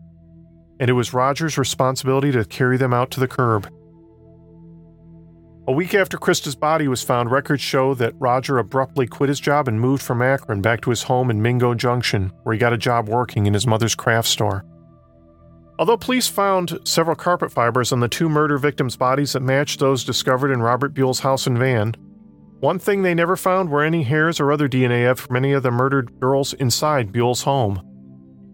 and 0.80 0.90
it 0.90 0.94
was 0.94 1.14
Roger's 1.14 1.58
responsibility 1.58 2.32
to 2.32 2.46
carry 2.46 2.78
them 2.78 2.94
out 2.94 3.12
to 3.12 3.20
the 3.20 3.28
curb. 3.28 3.70
A 5.68 5.74
week 5.74 5.94
after 5.94 6.18
Krista's 6.18 6.56
body 6.56 6.88
was 6.88 7.04
found, 7.04 7.30
records 7.30 7.62
show 7.62 7.94
that 7.96 8.16
Roger 8.20 8.58
abruptly 8.58 9.06
quit 9.06 9.28
his 9.28 9.42
job 9.42 9.68
and 9.68 9.82
moved 9.82 10.02
from 10.02 10.22
Akron 10.22 10.62
back 10.62 10.80
to 10.82 10.90
his 10.90 11.04
home 11.04 11.30
in 11.30 11.42
Mingo 11.42 11.74
Junction, 11.74 12.32
where 12.44 12.54
he 12.54 12.60
got 12.60 12.74
a 12.74 12.78
job 12.78 13.10
working 13.10 13.48
in 13.48 13.54
his 13.54 13.68
mother's 13.68 13.96
craft 13.96 14.30
store. 14.30 14.64
Although 15.80 15.98
police 15.98 16.28
found 16.28 16.80
several 16.84 17.16
carpet 17.16 17.52
fibers 17.52 17.92
on 17.92 18.00
the 18.00 18.08
two 18.08 18.30
murder 18.30 18.58
victims' 18.58 18.96
bodies 18.96 19.34
that 19.34 19.42
matched 19.42 19.80
those 19.80 20.04
discovered 20.04 20.52
in 20.52 20.62
Robert 20.62 20.94
Buell's 20.94 21.22
house 21.22 21.48
and 21.48 21.58
van, 21.58 21.96
one 22.60 22.78
thing 22.78 23.02
they 23.02 23.16
never 23.16 23.36
found 23.36 23.70
were 23.70 23.84
any 23.84 24.04
hairs 24.04 24.40
or 24.40 24.52
other 24.52 24.70
DNA 24.70 25.18
from 25.18 25.36
any 25.36 25.54
of 25.54 25.64
the 25.64 25.72
murdered 25.72 26.20
girls 26.20 26.54
inside 26.54 27.12
Buell's 27.12 27.42
home. 27.42 27.82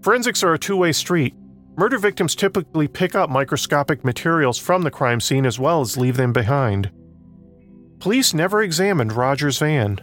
Forensics 0.02 0.44
are 0.44 0.54
a 0.54 0.60
two 0.60 0.78
way 0.78 0.94
street. 0.94 1.34
Murder 1.76 1.98
victims 1.98 2.34
typically 2.34 2.88
pick 2.88 3.16
up 3.16 3.30
microscopic 3.30 4.06
materials 4.06 4.58
from 4.58 4.84
the 4.84 4.92
crime 4.92 5.20
scene 5.20 5.46
as 5.46 5.60
well 5.60 5.82
as 5.82 5.98
leave 5.98 6.16
them 6.16 6.32
behind. 6.32 6.90
Police 8.00 8.34
never 8.34 8.62
examined 8.62 9.12
Roger's 9.12 9.60
van. 9.60 10.00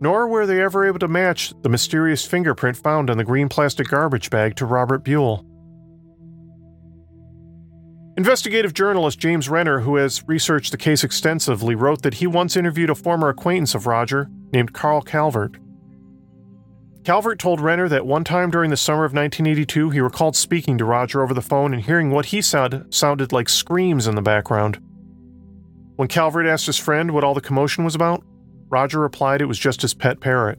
Nor 0.00 0.26
were 0.26 0.46
they 0.46 0.60
ever 0.60 0.84
able 0.84 0.98
to 0.98 1.08
match 1.08 1.52
the 1.62 1.68
mysterious 1.68 2.26
fingerprint 2.26 2.76
found 2.76 3.08
on 3.08 3.18
the 3.18 3.24
green 3.24 3.48
plastic 3.48 3.88
garbage 3.88 4.30
bag 4.30 4.56
to 4.56 4.66
Robert 4.66 5.04
Buell. 5.04 5.46
Investigative 8.20 8.74
journalist 8.74 9.18
James 9.18 9.48
Renner, 9.48 9.80
who 9.80 9.96
has 9.96 10.22
researched 10.28 10.72
the 10.72 10.76
case 10.76 11.02
extensively, 11.02 11.74
wrote 11.74 12.02
that 12.02 12.12
he 12.12 12.26
once 12.26 12.54
interviewed 12.54 12.90
a 12.90 12.94
former 12.94 13.30
acquaintance 13.30 13.74
of 13.74 13.86
Roger 13.86 14.28
named 14.52 14.74
Carl 14.74 15.00
Calvert. 15.00 15.56
Calvert 17.02 17.38
told 17.38 17.62
Renner 17.62 17.88
that 17.88 18.04
one 18.04 18.22
time 18.22 18.50
during 18.50 18.68
the 18.68 18.76
summer 18.76 19.06
of 19.06 19.14
1982, 19.14 19.88
he 19.88 20.00
recalled 20.00 20.36
speaking 20.36 20.76
to 20.76 20.84
Roger 20.84 21.22
over 21.22 21.32
the 21.32 21.40
phone 21.40 21.72
and 21.72 21.82
hearing 21.82 22.10
what 22.10 22.26
he 22.26 22.42
said 22.42 22.92
sounded 22.92 23.32
like 23.32 23.48
screams 23.48 24.06
in 24.06 24.16
the 24.16 24.20
background. 24.20 24.78
When 25.96 26.06
Calvert 26.06 26.44
asked 26.44 26.66
his 26.66 26.76
friend 26.76 27.12
what 27.12 27.24
all 27.24 27.32
the 27.32 27.40
commotion 27.40 27.84
was 27.84 27.94
about, 27.94 28.22
Roger 28.68 29.00
replied 29.00 29.40
it 29.40 29.46
was 29.46 29.58
just 29.58 29.80
his 29.80 29.94
pet 29.94 30.20
parrot. 30.20 30.58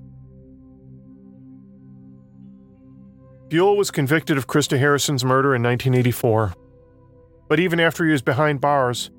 Buell 3.49 3.77
was 3.77 3.91
convicted 3.91 4.39
of 4.39 4.47
Krista 4.47 4.79
Harrison's 4.79 5.23
murder 5.23 5.53
in 5.53 5.61
1984. 5.61 6.55
But 7.51 7.59
even 7.59 7.81
after 7.81 8.05
he 8.05 8.13
was 8.13 8.21
behind 8.21 8.61
bars, 8.61 9.11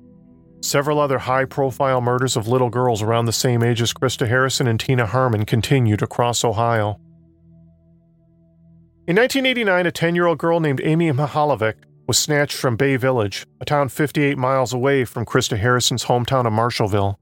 several 0.59 0.99
other 0.99 1.19
high 1.19 1.45
profile 1.45 2.01
murders 2.01 2.35
of 2.35 2.47
little 2.47 2.71
girls 2.71 3.03
around 3.03 3.25
the 3.25 3.31
same 3.31 3.61
age 3.61 3.79
as 3.79 3.93
Krista 3.93 4.27
Harrison 4.27 4.65
and 4.65 4.79
Tina 4.79 5.05
Harmon 5.05 5.45
continued 5.45 6.01
across 6.01 6.43
Ohio. 6.43 6.99
In 9.05 9.17
1989, 9.17 9.85
a 9.85 9.91
10 9.91 10.15
year 10.15 10.25
old 10.25 10.39
girl 10.39 10.59
named 10.59 10.81
Amy 10.83 11.11
Mihaljevic 11.11 11.75
was 12.07 12.17
snatched 12.17 12.57
from 12.57 12.75
Bay 12.75 12.95
Village, 12.95 13.45
a 13.61 13.65
town 13.65 13.87
58 13.87 14.35
miles 14.35 14.73
away 14.73 15.05
from 15.05 15.27
Krista 15.27 15.55
Harrison's 15.55 16.05
hometown 16.05 16.47
of 16.47 16.53
Marshallville. 16.53 17.17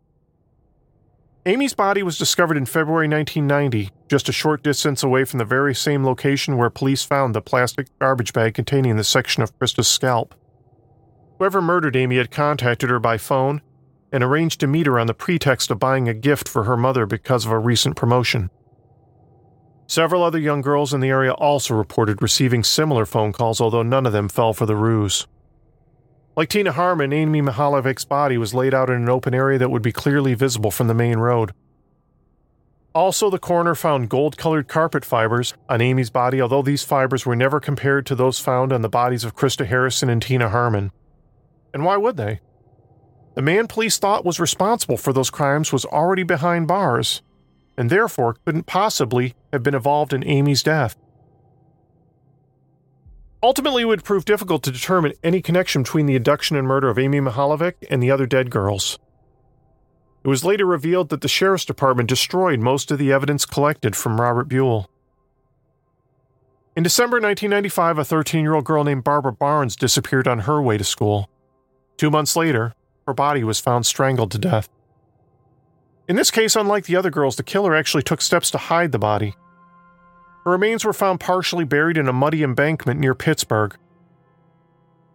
Amy's 1.46 1.74
body 1.74 2.04
was 2.04 2.18
discovered 2.18 2.56
in 2.56 2.66
February 2.66 3.10
1990, 3.10 3.90
just 4.08 4.30
a 4.30 4.32
short 4.32 4.64
distance 4.64 5.04
away 5.04 5.26
from 5.26 5.40
the 5.40 5.44
very 5.44 5.76
same 5.76 6.06
location 6.06 6.56
where 6.56 6.70
police 6.70 7.04
found 7.04 7.36
the 7.36 7.42
plastic 7.42 7.88
garbage 8.00 8.32
bag 8.32 8.54
containing 8.54 8.96
the 8.96 9.04
section 9.04 9.44
of 9.44 9.54
Krista's 9.60 9.90
scalp. 9.90 10.36
Whoever 11.42 11.60
murdered 11.60 11.96
Amy 11.96 12.18
had 12.18 12.30
contacted 12.30 12.92
her 12.92 13.00
by 13.00 13.18
phone 13.18 13.64
and 14.12 14.24
arranged 14.24 14.60
to 14.60 14.68
meet 14.68 14.86
her 14.86 15.00
on 15.00 15.08
the 15.08 15.16
pretext 15.16 15.72
of 15.72 15.80
buying 15.80 16.08
a 16.08 16.14
gift 16.14 16.48
for 16.48 16.66
her 16.66 16.78
mother 16.78 17.08
because 17.08 17.48
of 17.48 17.52
a 17.52 17.58
recent 17.58 17.96
promotion. 17.96 18.52
Several 19.88 20.22
other 20.22 20.38
young 20.38 20.62
girls 20.62 20.94
in 20.94 21.00
the 21.00 21.10
area 21.10 21.32
also 21.32 21.74
reported 21.74 22.22
receiving 22.22 22.64
similar 22.64 23.08
phone 23.08 23.34
calls, 23.34 23.60
although 23.60 23.82
none 23.82 24.06
of 24.06 24.14
them 24.14 24.30
fell 24.30 24.54
for 24.54 24.68
the 24.68 24.76
ruse. 24.76 25.26
Like 26.36 26.50
Tina 26.50 26.74
Harmon, 26.74 27.12
Amy 27.12 27.42
Mihaljevic's 27.42 28.06
body 28.06 28.38
was 28.38 28.54
laid 28.54 28.76
out 28.76 28.92
in 28.92 28.98
an 28.98 29.10
open 29.10 29.34
area 29.34 29.58
that 29.58 29.72
would 29.72 29.82
be 29.82 29.92
clearly 29.92 30.36
visible 30.36 30.70
from 30.70 30.90
the 30.90 30.94
main 30.94 31.18
road. 31.18 31.54
Also, 32.94 33.32
the 33.32 33.40
coroner 33.40 33.74
found 33.74 34.10
gold 34.10 34.38
colored 34.38 34.68
carpet 34.68 35.04
fibers 35.04 35.56
on 35.68 35.82
Amy's 35.82 36.12
body, 36.12 36.40
although 36.40 36.62
these 36.62 36.84
fibers 36.84 37.26
were 37.26 37.36
never 37.36 37.60
compared 37.60 38.06
to 38.06 38.14
those 38.14 38.38
found 38.38 38.72
on 38.72 38.84
the 38.84 38.88
bodies 38.90 39.24
of 39.24 39.36
Krista 39.36 39.66
Harrison 39.66 40.08
and 40.08 40.22
Tina 40.22 40.48
Harmon. 40.50 40.92
And 41.74 41.86
why 41.86 41.98
would 41.98 42.18
they? 42.18 42.42
The 43.36 43.42
man 43.42 43.68
police 43.68 43.98
thought 43.98 44.26
was 44.26 44.40
responsible 44.40 44.98
for 44.98 45.14
those 45.14 45.30
crimes 45.30 45.72
was 45.72 45.86
already 45.86 46.24
behind 46.24 46.68
bars, 46.68 47.22
and 47.78 47.90
therefore 47.90 48.36
couldn't 48.46 48.66
possibly 48.66 49.36
have 49.54 49.64
been 49.64 49.76
involved 49.76 50.14
in 50.14 50.26
Amy's 50.26 50.64
death. 50.64 50.98
Ultimately, 53.44 53.84
it 53.84 53.86
would 53.86 54.04
prove 54.04 54.26
difficult 54.26 54.62
to 54.64 54.72
determine 54.72 55.14
any 55.24 55.42
connection 55.42 55.82
between 55.82 56.06
the 56.06 56.16
abduction 56.16 56.56
and 56.58 56.68
murder 56.68 56.90
of 56.90 57.00
Amy 57.00 57.20
Mihaljevic 57.20 57.74
and 57.90 58.04
the 58.04 58.12
other 58.12 58.28
dead 58.28 58.52
girls. 58.52 59.00
It 60.24 60.28
was 60.28 60.46
later 60.46 60.66
revealed 60.68 61.10
that 61.10 61.22
the 61.22 61.28
sheriff's 61.28 61.66
department 61.66 62.08
destroyed 62.08 62.60
most 62.60 62.92
of 62.92 63.00
the 63.00 63.12
evidence 63.12 63.46
collected 63.46 63.96
from 63.96 64.22
Robert 64.22 64.48
Buell. 64.48 64.88
In 66.76 66.84
December 66.84 67.16
1995, 67.16 67.98
a 67.98 68.06
13 68.06 68.44
year 68.44 68.54
old 68.54 68.66
girl 68.66 68.84
named 68.84 69.04
Barbara 69.04 69.34
Barnes 69.34 69.76
disappeared 69.76 70.28
on 70.28 70.40
her 70.40 70.62
way 70.62 70.78
to 70.78 70.84
school. 70.84 71.28
Two 71.98 72.10
months 72.10 72.36
later, 72.36 72.74
her 73.08 73.14
body 73.14 73.44
was 73.44 73.60
found 73.60 73.86
strangled 73.86 74.32
to 74.32 74.38
death. 74.38 74.70
In 76.08 76.16
this 76.16 76.32
case, 76.32 76.56
unlike 76.56 76.86
the 76.86 76.96
other 76.96 77.10
girls, 77.10 77.36
the 77.36 77.44
killer 77.44 77.76
actually 77.76 78.04
took 78.04 78.22
steps 78.22 78.52
to 78.52 78.58
hide 78.58 78.92
the 78.92 79.00
body. 79.00 79.36
Her 80.44 80.52
remains 80.52 80.84
were 80.84 80.94
found 80.94 81.20
partially 81.20 81.64
buried 81.64 81.98
in 81.98 82.08
a 82.08 82.14
muddy 82.14 82.44
embankment 82.44 83.00
near 83.00 83.14
Pittsburgh. 83.14 83.76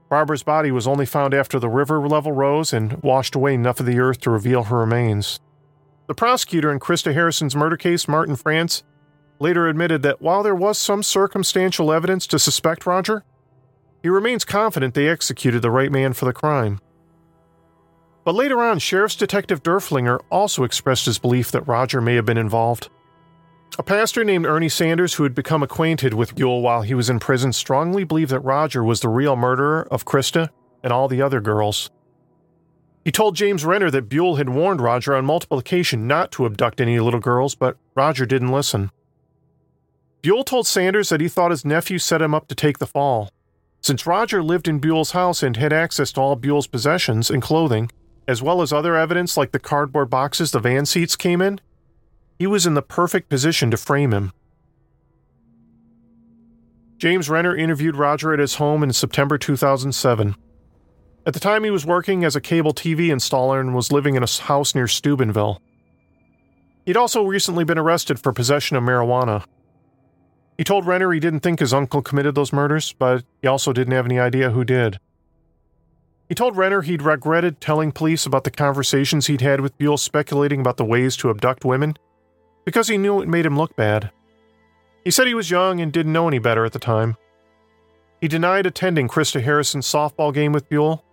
Barbara's 0.09 0.45
body 0.45 0.71
was 0.71 0.87
only 0.87 1.05
found 1.05 1.35
after 1.35 1.59
the 1.59 1.69
river 1.69 2.07
level 2.07 2.31
rose 2.33 2.73
and 2.73 3.03
washed 3.03 3.35
away 3.35 3.55
enough 3.55 3.81
of 3.81 3.87
the 3.87 3.99
earth 3.99 4.21
to 4.21 4.31
reveal 4.31 4.65
her 4.65 4.79
remains. 4.79 5.41
The 6.07 6.15
prosecutor 6.15 6.71
in 6.71 6.79
Krista 6.79 7.13
Harrison's 7.13 7.57
murder 7.57 7.77
case, 7.77 8.07
Martin 8.07 8.37
Frantz, 8.37 8.85
later 9.41 9.67
admitted 9.67 10.03
that 10.03 10.23
while 10.23 10.45
there 10.45 10.55
was 10.55 10.79
some 10.79 11.03
circumstantial 11.03 11.93
evidence 11.93 12.27
to 12.29 12.39
suspect 12.39 12.87
Roger, 12.87 13.25
he 14.07 14.11
remains 14.11 14.45
confident 14.45 14.95
they 14.95 15.09
executed 15.09 15.63
the 15.63 15.71
right 15.73 15.91
man 15.91 16.13
for 16.13 16.27
the 16.27 16.33
crime. 16.33 16.79
But 18.23 18.37
later 18.37 18.63
on, 18.63 18.79
Sheriff's 18.79 19.17
Detective 19.17 19.65
Derflinger 19.65 20.21
also 20.31 20.63
expressed 20.63 21.07
his 21.07 21.19
belief 21.19 21.51
that 21.51 21.67
Roger 21.67 22.01
may 22.01 22.15
have 22.15 22.25
been 22.25 22.39
involved. 22.39 22.89
A 23.81 23.83
pastor 23.83 24.23
named 24.23 24.47
Ernie 24.47 24.69
Sanders, 24.69 25.15
who 25.15 25.25
had 25.25 25.35
become 25.35 25.61
acquainted 25.61 26.15
with 26.15 26.37
Buell 26.37 26.63
while 26.63 26.83
he 26.83 26.95
was 26.95 27.11
in 27.11 27.19
prison, 27.19 27.53
strongly 27.53 28.05
believed 28.05 28.31
that 28.31 28.39
Roger 28.39 28.85
was 28.85 29.01
the 29.01 29.09
real 29.09 29.35
murderer 29.35 29.89
of 29.91 30.05
Krista 30.05 30.51
and 30.85 30.93
all 30.93 31.09
the 31.09 31.21
other 31.21 31.41
girls. 31.41 31.91
He 33.05 33.11
told 33.11 33.35
James 33.35 33.65
Renner 33.65 33.91
that 33.91 34.09
Buell 34.09 34.37
had 34.37 34.51
warned 34.51 34.81
Roger 34.81 35.17
on 35.17 35.25
multiple 35.25 35.59
occasions 35.59 36.07
not 36.07 36.31
to 36.31 36.47
abduct 36.47 36.81
any 36.81 37.01
little 37.01 37.19
girls, 37.19 37.57
but 37.57 37.77
Roger 37.97 38.25
didn't 38.25 38.53
listen. 38.53 38.93
Buell 40.23 40.45
told 40.45 40.69
Sanders 40.69 41.09
that 41.09 41.21
he 41.21 41.27
thought 41.27 41.51
his 41.51 41.65
nephew 41.65 41.99
set 41.99 42.23
him 42.23 42.37
up 42.37 42.47
to 42.47 42.55
take 42.55 42.79
the 42.79 42.87
fall. 42.87 43.31
Since 43.87 44.05
Roger 44.05 44.43
lived 44.43 44.67
in 44.67 44.81
Buell's 44.81 45.13
house 45.13 45.45
and 45.45 45.57
had 45.57 45.73
access 45.73 46.11
to 46.11 46.21
all 46.21 46.35
Buell's 46.35 46.67
possessions 46.67 47.31
and 47.31 47.41
clothing, 47.41 47.89
as 48.27 48.43
well 48.43 48.61
as 48.61 48.73
other 48.73 48.97
evidence 48.97 49.37
like 49.37 49.53
the 49.53 49.61
cardboard 49.61 50.11
boxes 50.11 50.51
the 50.51 50.59
van 50.59 50.87
seats 50.87 51.15
came 51.15 51.41
in, 51.41 51.61
he 52.37 52.49
was 52.49 52.67
in 52.67 52.75
the 52.75 52.83
perfect 52.83 53.29
position 53.29 53.71
to 53.71 53.77
frame 53.77 54.13
him. 54.13 54.33
James 56.99 57.31
Renner 57.31 57.55
interviewed 57.55 57.95
Roger 57.95 58.33
at 58.33 58.41
his 58.41 58.57
home 58.57 58.83
in 58.83 58.93
September 58.93 59.39
2007. 59.39 60.35
At 61.25 61.35
the 61.35 61.39
time, 61.39 61.63
he 61.63 61.71
was 61.71 61.87
working 61.87 62.25
as 62.25 62.35
a 62.35 62.41
cable 62.41 62.75
TV 62.75 63.11
installer 63.11 63.61
and 63.61 63.73
was 63.73 63.93
living 63.93 64.17
in 64.17 64.25
a 64.25 64.43
house 64.43 64.75
near 64.75 64.89
Steubenville. 64.89 65.63
He'd 66.87 66.97
also 66.97 67.23
recently 67.23 67.63
been 67.63 67.79
arrested 67.79 68.19
for 68.19 68.33
possession 68.33 68.77
of 68.77 68.83
marijuana. 68.83 69.45
He 70.57 70.65
told 70.65 70.87
Renner 70.87 71.13
he 71.13 71.21
didn't 71.21 71.41
think 71.41 71.61
his 71.61 71.75
uncle 71.75 72.03
committed 72.03 72.35
those 72.35 72.53
murders, 72.53 72.95
but 72.99 73.25
he 73.43 73.49
also 73.49 73.73
didn't 73.73 73.93
have 73.93 74.07
any 74.07 74.19
idea 74.19 74.51
who 74.51 74.65
did. 74.65 74.99
He 76.29 76.35
told 76.35 76.57
Renner 76.57 76.83
he'd 76.83 77.03
regretted 77.03 77.61
telling 77.61 77.93
police 77.93 78.27
about 78.27 78.45
the 78.45 78.51
conversations 78.51 79.27
he'd 79.27 79.43
had 79.43 79.61
with 79.61 79.79
Buell 79.79 79.97
speculating 79.97 80.61
about 80.61 80.77
the 80.77 80.85
ways 80.85 81.17
to 81.19 81.31
abduct 81.31 81.65
women 81.65 81.95
because 82.65 82.89
he 82.89 82.99
knew 82.99 83.21
it 83.21 83.29
made 83.29 83.47
him 83.47 83.57
look 83.57 83.77
bad. 83.77 84.11
He 85.05 85.11
said 85.11 85.29
he 85.29 85.35
was 85.35 85.51
young 85.51 85.81
and 85.81 85.93
didn't 85.93 86.13
know 86.13 86.27
any 86.27 86.41
better 86.41 86.65
at 86.65 86.73
the 86.73 86.81
time. 86.81 87.17
He 88.21 88.27
denied 88.27 88.67
attending 88.67 89.09
Krista 89.09 89.41
Harrison's 89.41 89.87
softball 89.87 90.35
game 90.35 90.53
with 90.53 90.69
Buell, 90.69 91.05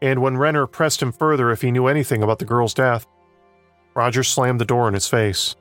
and 0.00 0.22
when 0.22 0.38
Renner 0.38 0.66
pressed 0.66 1.02
him 1.02 1.12
further 1.12 1.50
if 1.50 1.60
he 1.60 1.70
knew 1.70 1.86
anything 1.88 2.22
about 2.22 2.38
the 2.38 2.44
girl's 2.46 2.72
death, 2.72 3.06
Roger 3.94 4.24
slammed 4.24 4.60
the 4.60 4.64
door 4.64 4.88
in 4.88 4.94
his 4.94 5.08
face. 5.08 5.56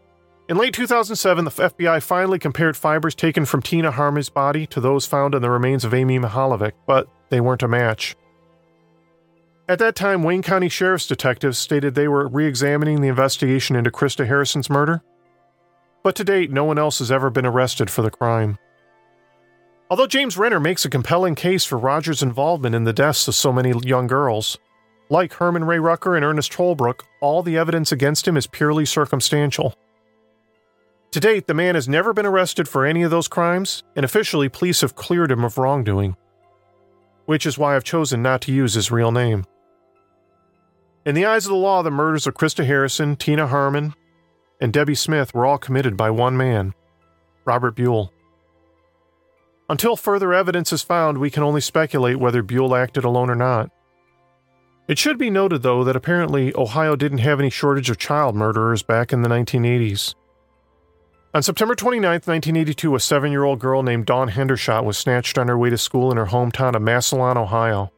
In 0.51 0.57
late 0.57 0.73
2007, 0.73 1.45
the 1.45 1.49
FBI 1.49 2.03
finally 2.03 2.37
compared 2.37 2.75
fibers 2.75 3.15
taken 3.15 3.45
from 3.45 3.61
Tina 3.61 3.89
Harmon's 3.89 4.27
body 4.27 4.67
to 4.67 4.81
those 4.81 5.05
found 5.05 5.33
in 5.33 5.41
the 5.41 5.49
remains 5.49 5.85
of 5.85 5.93
Amy 5.93 6.19
Mihaljevic, 6.19 6.73
but 6.85 7.07
they 7.29 7.39
weren't 7.39 7.63
a 7.63 7.69
match. 7.69 8.17
At 9.69 9.79
that 9.79 9.95
time, 9.95 10.23
Wayne 10.23 10.41
County 10.41 10.67
Sheriff's 10.67 11.07
detectives 11.07 11.57
stated 11.57 11.95
they 11.95 12.09
were 12.09 12.27
re 12.27 12.45
examining 12.45 12.99
the 12.99 13.07
investigation 13.07 13.77
into 13.77 13.91
Krista 13.91 14.27
Harrison's 14.27 14.69
murder. 14.69 15.01
But 16.03 16.17
to 16.17 16.25
date, 16.25 16.51
no 16.51 16.65
one 16.65 16.77
else 16.77 16.99
has 16.99 17.13
ever 17.13 17.29
been 17.29 17.45
arrested 17.45 17.89
for 17.89 18.01
the 18.01 18.11
crime. 18.11 18.57
Although 19.89 20.07
James 20.07 20.35
Renner 20.35 20.59
makes 20.59 20.83
a 20.83 20.89
compelling 20.89 21.35
case 21.35 21.63
for 21.63 21.77
Roger's 21.77 22.21
involvement 22.21 22.75
in 22.75 22.83
the 22.83 22.91
deaths 22.91 23.25
of 23.29 23.35
so 23.35 23.53
many 23.53 23.71
young 23.85 24.05
girls, 24.05 24.57
like 25.09 25.31
Herman 25.31 25.63
Ray 25.63 25.79
Rucker 25.79 26.17
and 26.17 26.25
Ernest 26.25 26.53
Holbrook, 26.55 27.05
all 27.21 27.41
the 27.41 27.55
evidence 27.55 27.93
against 27.93 28.27
him 28.27 28.35
is 28.35 28.47
purely 28.47 28.85
circumstantial. 28.85 29.75
To 31.11 31.19
date, 31.19 31.47
the 31.47 31.53
man 31.53 31.75
has 31.75 31.89
never 31.89 32.13
been 32.13 32.25
arrested 32.25 32.69
for 32.69 32.85
any 32.85 33.03
of 33.03 33.11
those 33.11 33.27
crimes, 33.27 33.83
and 33.97 34.05
officially, 34.05 34.47
police 34.47 34.79
have 34.79 34.95
cleared 34.95 35.29
him 35.29 35.43
of 35.43 35.57
wrongdoing. 35.57 36.15
Which 37.25 37.45
is 37.45 37.57
why 37.57 37.75
I've 37.75 37.83
chosen 37.83 38.21
not 38.21 38.41
to 38.41 38.53
use 38.53 38.75
his 38.75 38.91
real 38.91 39.11
name. 39.11 39.45
In 41.05 41.15
the 41.15 41.25
eyes 41.25 41.45
of 41.45 41.49
the 41.49 41.57
law, 41.57 41.83
the 41.83 41.91
murders 41.91 42.27
of 42.27 42.35
Krista 42.35 42.65
Harrison, 42.65 43.17
Tina 43.17 43.47
Harmon, 43.47 43.93
and 44.61 44.71
Debbie 44.71 44.95
Smith 44.95 45.33
were 45.33 45.45
all 45.45 45.57
committed 45.57 45.97
by 45.97 46.09
one 46.09 46.37
man, 46.37 46.73
Robert 47.43 47.75
Buell. 47.75 48.13
Until 49.69 49.95
further 49.97 50.33
evidence 50.33 50.71
is 50.71 50.81
found, 50.81 51.17
we 51.17 51.31
can 51.31 51.43
only 51.43 51.61
speculate 51.61 52.19
whether 52.19 52.43
Buell 52.43 52.75
acted 52.75 53.03
alone 53.03 53.29
or 53.29 53.35
not. 53.35 53.69
It 54.87 54.97
should 54.97 55.17
be 55.17 55.29
noted, 55.29 55.61
though, 55.61 55.83
that 55.83 55.95
apparently 55.95 56.53
Ohio 56.55 56.95
didn't 56.95 57.19
have 57.19 57.39
any 57.39 57.49
shortage 57.49 57.89
of 57.89 57.97
child 57.97 58.35
murderers 58.35 58.83
back 58.83 59.11
in 59.11 59.23
the 59.23 59.29
1980s. 59.29 60.15
On 61.33 61.41
September 61.41 61.75
29, 61.75 62.03
1982, 62.11 62.93
a 62.93 62.99
seven 62.99 63.31
year 63.31 63.45
old 63.45 63.59
girl 63.59 63.83
named 63.83 64.05
Dawn 64.05 64.31
Hendershot 64.31 64.83
was 64.83 64.97
snatched 64.97 65.37
on 65.37 65.47
her 65.47 65.57
way 65.57 65.69
to 65.69 65.77
school 65.77 66.11
in 66.11 66.17
her 66.17 66.25
hometown 66.25 66.75
of 66.75 66.81
Massillon, 66.81 67.37
Ohio. 67.37 67.89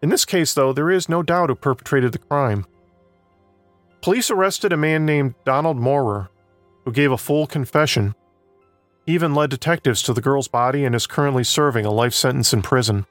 In 0.00 0.08
this 0.08 0.24
case, 0.24 0.54
though, 0.54 0.72
there 0.72 0.90
is 0.90 1.10
no 1.10 1.22
doubt 1.22 1.50
who 1.50 1.54
perpetrated 1.54 2.12
the 2.12 2.18
crime. 2.18 2.64
Police 4.00 4.30
arrested 4.30 4.72
a 4.72 4.78
man 4.78 5.04
named 5.04 5.34
Donald 5.44 5.76
Maurer, 5.76 6.30
who 6.86 6.92
gave 6.92 7.12
a 7.12 7.18
full 7.18 7.46
confession. 7.46 8.14
He 9.04 9.12
even 9.12 9.34
led 9.34 9.50
detectives 9.50 10.02
to 10.04 10.14
the 10.14 10.22
girl's 10.22 10.48
body 10.48 10.86
and 10.86 10.94
is 10.94 11.06
currently 11.06 11.44
serving 11.44 11.84
a 11.84 11.90
life 11.90 12.14
sentence 12.14 12.54
in 12.54 12.62
prison. 12.62 13.04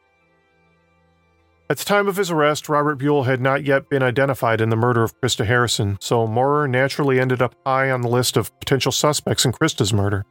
At 1.71 1.77
the 1.77 1.85
time 1.85 2.09
of 2.09 2.17
his 2.17 2.29
arrest, 2.29 2.67
Robert 2.67 2.97
Buell 2.97 3.23
had 3.23 3.39
not 3.39 3.63
yet 3.63 3.87
been 3.87 4.03
identified 4.03 4.59
in 4.59 4.67
the 4.67 4.75
murder 4.75 5.03
of 5.03 5.17
Krista 5.21 5.45
Harrison, 5.45 5.97
so 6.01 6.27
Maurer 6.27 6.67
naturally 6.67 7.17
ended 7.17 7.41
up 7.41 7.55
high 7.65 7.89
on 7.89 8.01
the 8.01 8.09
list 8.09 8.35
of 8.35 8.51
potential 8.59 8.91
suspects 8.91 9.45
in 9.45 9.53
Krista's 9.53 9.93
murder. 9.93 10.25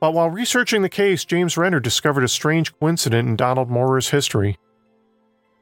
But 0.00 0.14
while 0.14 0.30
researching 0.30 0.82
the 0.82 0.88
case, 0.88 1.24
James 1.24 1.56
Renner 1.56 1.78
discovered 1.78 2.24
a 2.24 2.28
strange 2.28 2.76
coincidence 2.80 3.28
in 3.28 3.36
Donald 3.36 3.70
Maurer's 3.70 4.10
history. 4.10 4.58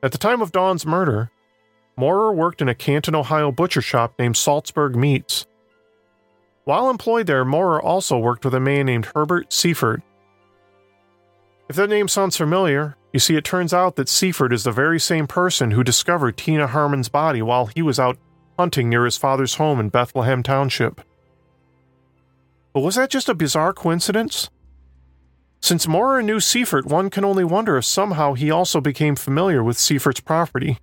At 0.02 0.12
the 0.12 0.18
time 0.18 0.40
of 0.40 0.50
Dawn's 0.50 0.86
murder, 0.86 1.30
Maurer 1.94 2.32
worked 2.32 2.62
in 2.62 2.70
a 2.70 2.74
Canton, 2.74 3.14
Ohio 3.14 3.52
butcher 3.52 3.82
shop 3.82 4.14
named 4.18 4.38
Salzburg 4.38 4.96
Meats. 4.96 5.44
While 6.64 6.88
employed 6.88 7.26
there, 7.26 7.44
Maurer 7.44 7.82
also 7.82 8.16
worked 8.16 8.46
with 8.46 8.54
a 8.54 8.60
man 8.60 8.86
named 8.86 9.10
Herbert 9.14 9.52
Seifert. 9.52 10.00
If 11.68 11.76
that 11.76 11.90
name 11.90 12.08
sounds 12.08 12.34
familiar, 12.34 12.96
you 13.12 13.20
see, 13.20 13.36
it 13.36 13.44
turns 13.44 13.72
out 13.72 13.96
that 13.96 14.08
Seifert 14.08 14.52
is 14.52 14.64
the 14.64 14.72
very 14.72 15.00
same 15.00 15.26
person 15.26 15.70
who 15.70 15.82
discovered 15.82 16.36
Tina 16.36 16.66
Harmon's 16.66 17.08
body 17.08 17.40
while 17.40 17.66
he 17.66 17.82
was 17.82 17.98
out 17.98 18.18
hunting 18.58 18.88
near 18.88 19.04
his 19.04 19.16
father's 19.16 19.54
home 19.54 19.80
in 19.80 19.88
Bethlehem 19.88 20.42
Township. 20.42 21.00
But 22.74 22.80
was 22.80 22.96
that 22.96 23.10
just 23.10 23.28
a 23.28 23.34
bizarre 23.34 23.72
coincidence? 23.72 24.50
Since 25.60 25.88
Maurer 25.88 26.22
knew 26.22 26.38
Seifert, 26.38 26.86
one 26.86 27.10
can 27.10 27.24
only 27.24 27.44
wonder 27.44 27.76
if 27.76 27.84
somehow 27.84 28.34
he 28.34 28.50
also 28.50 28.80
became 28.80 29.16
familiar 29.16 29.64
with 29.64 29.78
Seifert's 29.78 30.20
property. 30.20 30.78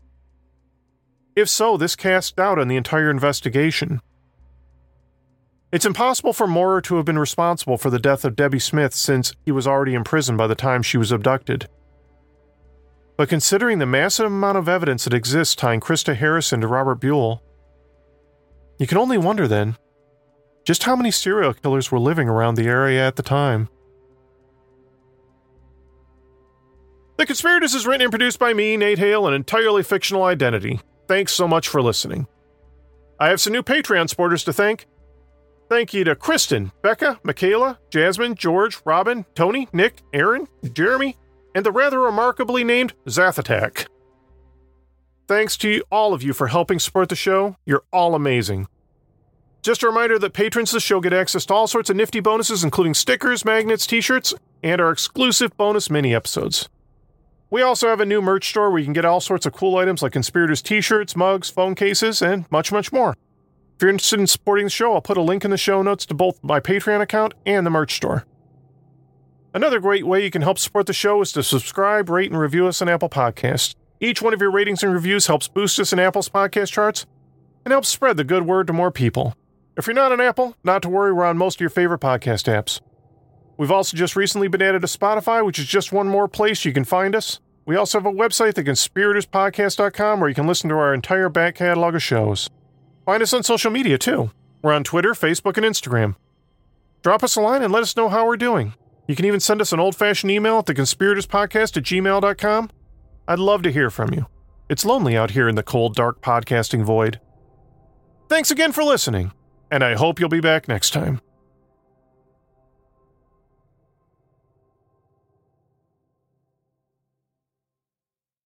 If 1.36 1.47
so, 1.47 1.78
this 1.78 1.95
casts 1.95 2.32
doubt 2.32 2.59
on 2.59 2.67
the 2.67 2.76
entire 2.76 3.09
investigation. 3.09 4.01
It's 5.71 5.86
impossible 5.86 6.34
for 6.34 6.47
Maurer 6.47 6.82
to 6.82 6.95
have 6.95 7.05
been 7.05 7.19
responsible 7.19 7.78
for 7.78 7.89
the 7.89 7.99
death 7.99 8.23
of 8.26 8.36
Debbie 8.36 8.59
Smith 8.59 8.93
since 8.93 9.34
he 9.45 9.51
was 9.51 9.67
already 9.67 9.93
in 9.93 10.03
prison 10.03 10.38
by 10.38 10.47
the 10.47 10.55
time 10.55 10.82
she 10.82 10.97
was 10.97 11.11
abducted. 11.11 11.67
But 13.18 13.30
considering 13.30 13.80
the 13.80 13.86
massive 13.86 14.26
amount 14.26 14.57
of 14.57 14.68
evidence 14.68 15.05
that 15.05 15.13
exists 15.13 15.55
tying 15.55 15.80
Krista 15.80 16.16
Harrison 16.16 16.61
to 16.61 16.68
Robert 16.68 16.95
Buell, 16.95 17.41
you 18.78 18.88
can 18.88 18.97
only 18.97 19.18
wonder 19.18 19.47
then 19.47 19.78
just 20.66 20.84
how 20.84 20.95
many 20.95 21.11
serial 21.11 21.53
killers 21.53 21.91
were 21.91 21.99
living 21.99 22.28
around 22.28 22.55
the 22.55 22.68
area 22.68 23.05
at 23.07 23.16
the 23.16 23.24
time. 23.24 23.70
The 27.18 27.26
Conspirators 27.26 27.74
is 27.74 27.88
written 27.88 28.01
and 28.01 28.11
produced 28.11 28.39
by 28.39 28.53
me, 28.53 28.76
Nate 28.76 28.99
Hale, 28.99 29.28
an 29.28 29.34
entirely 29.34 29.84
fictional 29.84 30.24
identity. 30.24 30.82
Thanks 31.07 31.32
so 31.32 31.47
much 31.47 31.70
for 31.70 31.82
listening. 31.82 32.28
I 33.20 33.30
have 33.30 33.39
some 33.39 33.53
new 33.53 33.63
Patreon 33.63 34.09
supporters 34.09 34.43
to 34.43 34.51
thank. 34.51 34.88
Thank 35.70 35.93
you 35.93 36.03
to 36.03 36.16
Kristen, 36.16 36.74
Becca, 36.82 37.20
Michaela, 37.24 37.80
Jasmine, 37.89 38.36
George, 38.36 38.82
Robin, 38.84 39.26
Tony, 39.34 39.70
Nick, 39.72 40.01
Aaron, 40.13 40.47
Jeremy, 40.74 41.18
and 41.55 41.65
the 41.65 41.71
rather 41.71 42.01
remarkably 42.01 42.63
named 42.63 42.93
Zathatak. 43.07 43.87
Thanks 45.27 45.57
to 45.57 45.81
all 45.91 46.13
of 46.13 46.21
you 46.21 46.33
for 46.33 46.47
helping 46.47 46.77
support 46.77 47.09
the 47.09 47.15
show. 47.15 47.55
You're 47.65 47.85
all 47.91 48.13
amazing. 48.13 48.67
Just 49.63 49.81
a 49.81 49.87
reminder 49.87 50.19
that 50.19 50.33
patrons 50.33 50.69
of 50.69 50.75
the 50.75 50.79
show 50.81 50.99
get 50.99 51.13
access 51.13 51.47
to 51.47 51.53
all 51.55 51.65
sorts 51.65 51.89
of 51.89 51.95
nifty 51.95 52.19
bonuses, 52.19 52.63
including 52.63 52.93
stickers, 52.93 53.43
magnets, 53.43 53.87
t 53.87 54.01
shirts, 54.01 54.35
and 54.61 54.79
our 54.79 54.91
exclusive 54.91 55.57
bonus 55.57 55.89
mini 55.89 56.13
episodes. 56.13 56.69
We 57.49 57.63
also 57.63 57.87
have 57.87 57.99
a 57.99 58.05
new 58.05 58.21
merch 58.21 58.49
store 58.49 58.69
where 58.69 58.79
you 58.79 58.85
can 58.85 58.93
get 58.93 59.05
all 59.05 59.21
sorts 59.21 59.47
of 59.47 59.53
cool 59.53 59.77
items 59.77 60.03
like 60.03 60.11
Conspirators 60.11 60.61
t 60.61 60.81
shirts, 60.81 61.15
mugs, 61.15 61.49
phone 61.49 61.73
cases, 61.73 62.21
and 62.21 62.45
much, 62.51 62.71
much 62.71 62.91
more. 62.91 63.15
If 63.75 63.81
you're 63.81 63.89
interested 63.89 64.19
in 64.19 64.27
supporting 64.27 64.65
the 64.65 64.69
show, 64.69 64.93
I'll 64.93 65.01
put 65.01 65.17
a 65.17 65.21
link 65.21 65.43
in 65.43 65.51
the 65.51 65.57
show 65.57 65.81
notes 65.81 66.05
to 66.07 66.13
both 66.13 66.43
my 66.43 66.59
Patreon 66.59 67.01
account 67.01 67.33
and 67.45 67.65
the 67.65 67.71
merch 67.71 67.95
store. 67.95 68.25
Another 69.55 69.79
great 69.79 70.05
way 70.05 70.21
you 70.21 70.29
can 70.29 70.41
help 70.41 70.59
support 70.59 70.85
the 70.85 70.91
show 70.91 71.21
is 71.21 71.31
to 71.31 71.41
subscribe, 71.41 72.09
rate, 72.09 72.29
and 72.29 72.37
review 72.37 72.67
us 72.67 72.81
on 72.81 72.89
Apple 72.89 73.07
Podcasts. 73.07 73.73
Each 74.01 74.21
one 74.21 74.33
of 74.33 74.41
your 74.41 74.51
ratings 74.51 74.83
and 74.83 74.91
reviews 74.91 75.27
helps 75.27 75.47
boost 75.47 75.79
us 75.79 75.93
in 75.93 75.99
Apple's 75.99 76.27
podcast 76.27 76.73
charts 76.73 77.05
and 77.63 77.71
helps 77.71 77.87
spread 77.87 78.17
the 78.17 78.25
good 78.25 78.45
word 78.45 78.67
to 78.67 78.73
more 78.73 78.91
people. 78.91 79.33
If 79.77 79.87
you're 79.87 79.93
not 79.93 80.11
on 80.11 80.19
Apple, 80.19 80.57
not 80.65 80.81
to 80.81 80.89
worry, 80.89 81.13
we're 81.13 81.23
on 81.23 81.37
most 81.37 81.55
of 81.55 81.61
your 81.61 81.69
favorite 81.69 82.01
podcast 82.01 82.53
apps. 82.53 82.81
We've 83.55 83.71
also 83.71 83.95
just 83.95 84.17
recently 84.17 84.49
been 84.49 84.61
added 84.61 84.81
to 84.81 84.87
Spotify, 84.87 85.45
which 85.45 85.57
is 85.57 85.67
just 85.67 85.93
one 85.93 86.09
more 86.09 86.27
place 86.27 86.65
you 86.65 86.73
can 86.73 86.83
find 86.83 87.15
us. 87.15 87.39
We 87.65 87.77
also 87.77 87.99
have 87.99 88.05
a 88.05 88.11
website, 88.11 88.55
theconspiratorspodcast.com, 88.55 90.19
where 90.19 90.27
you 90.27 90.35
can 90.35 90.47
listen 90.47 90.69
to 90.69 90.75
our 90.75 90.93
entire 90.93 91.29
back 91.29 91.55
catalog 91.55 91.95
of 91.95 92.03
shows. 92.03 92.49
Find 93.05 93.23
us 93.23 93.33
on 93.33 93.43
social 93.43 93.71
media 93.71 93.97
too. 93.97 94.31
We're 94.61 94.73
on 94.73 94.83
Twitter, 94.83 95.13
Facebook, 95.13 95.55
and 95.55 95.65
Instagram. 95.65 96.17
Drop 97.03 97.23
us 97.23 97.37
a 97.37 97.41
line 97.41 97.63
and 97.63 97.71
let 97.71 97.83
us 97.83 97.95
know 97.95 98.09
how 98.09 98.27
we're 98.27 98.35
doing. 98.35 98.73
You 99.07 99.15
can 99.15 99.25
even 99.25 99.39
send 99.39 99.61
us 99.61 99.71
an 99.71 99.79
old 99.79 99.95
fashioned 99.95 100.31
email 100.31 100.59
at 100.59 100.65
theconspiratorspodcast 100.65 101.77
at 101.77 101.83
gmail.com. 101.83 102.69
I'd 103.27 103.39
love 103.39 103.61
to 103.63 103.71
hear 103.71 103.89
from 103.89 104.13
you. 104.13 104.25
It's 104.69 104.85
lonely 104.85 105.15
out 105.15 105.31
here 105.31 105.47
in 105.47 105.55
the 105.55 105.63
cold, 105.63 105.95
dark 105.95 106.21
podcasting 106.21 106.83
void. 106.83 107.19
Thanks 108.29 108.49
again 108.49 108.71
for 108.71 108.83
listening, 108.83 109.31
and 109.69 109.83
I 109.83 109.93
hope 109.93 110.19
you'll 110.19 110.29
be 110.29 110.41
back 110.41 110.67
next 110.67 110.91
time. 110.91 111.21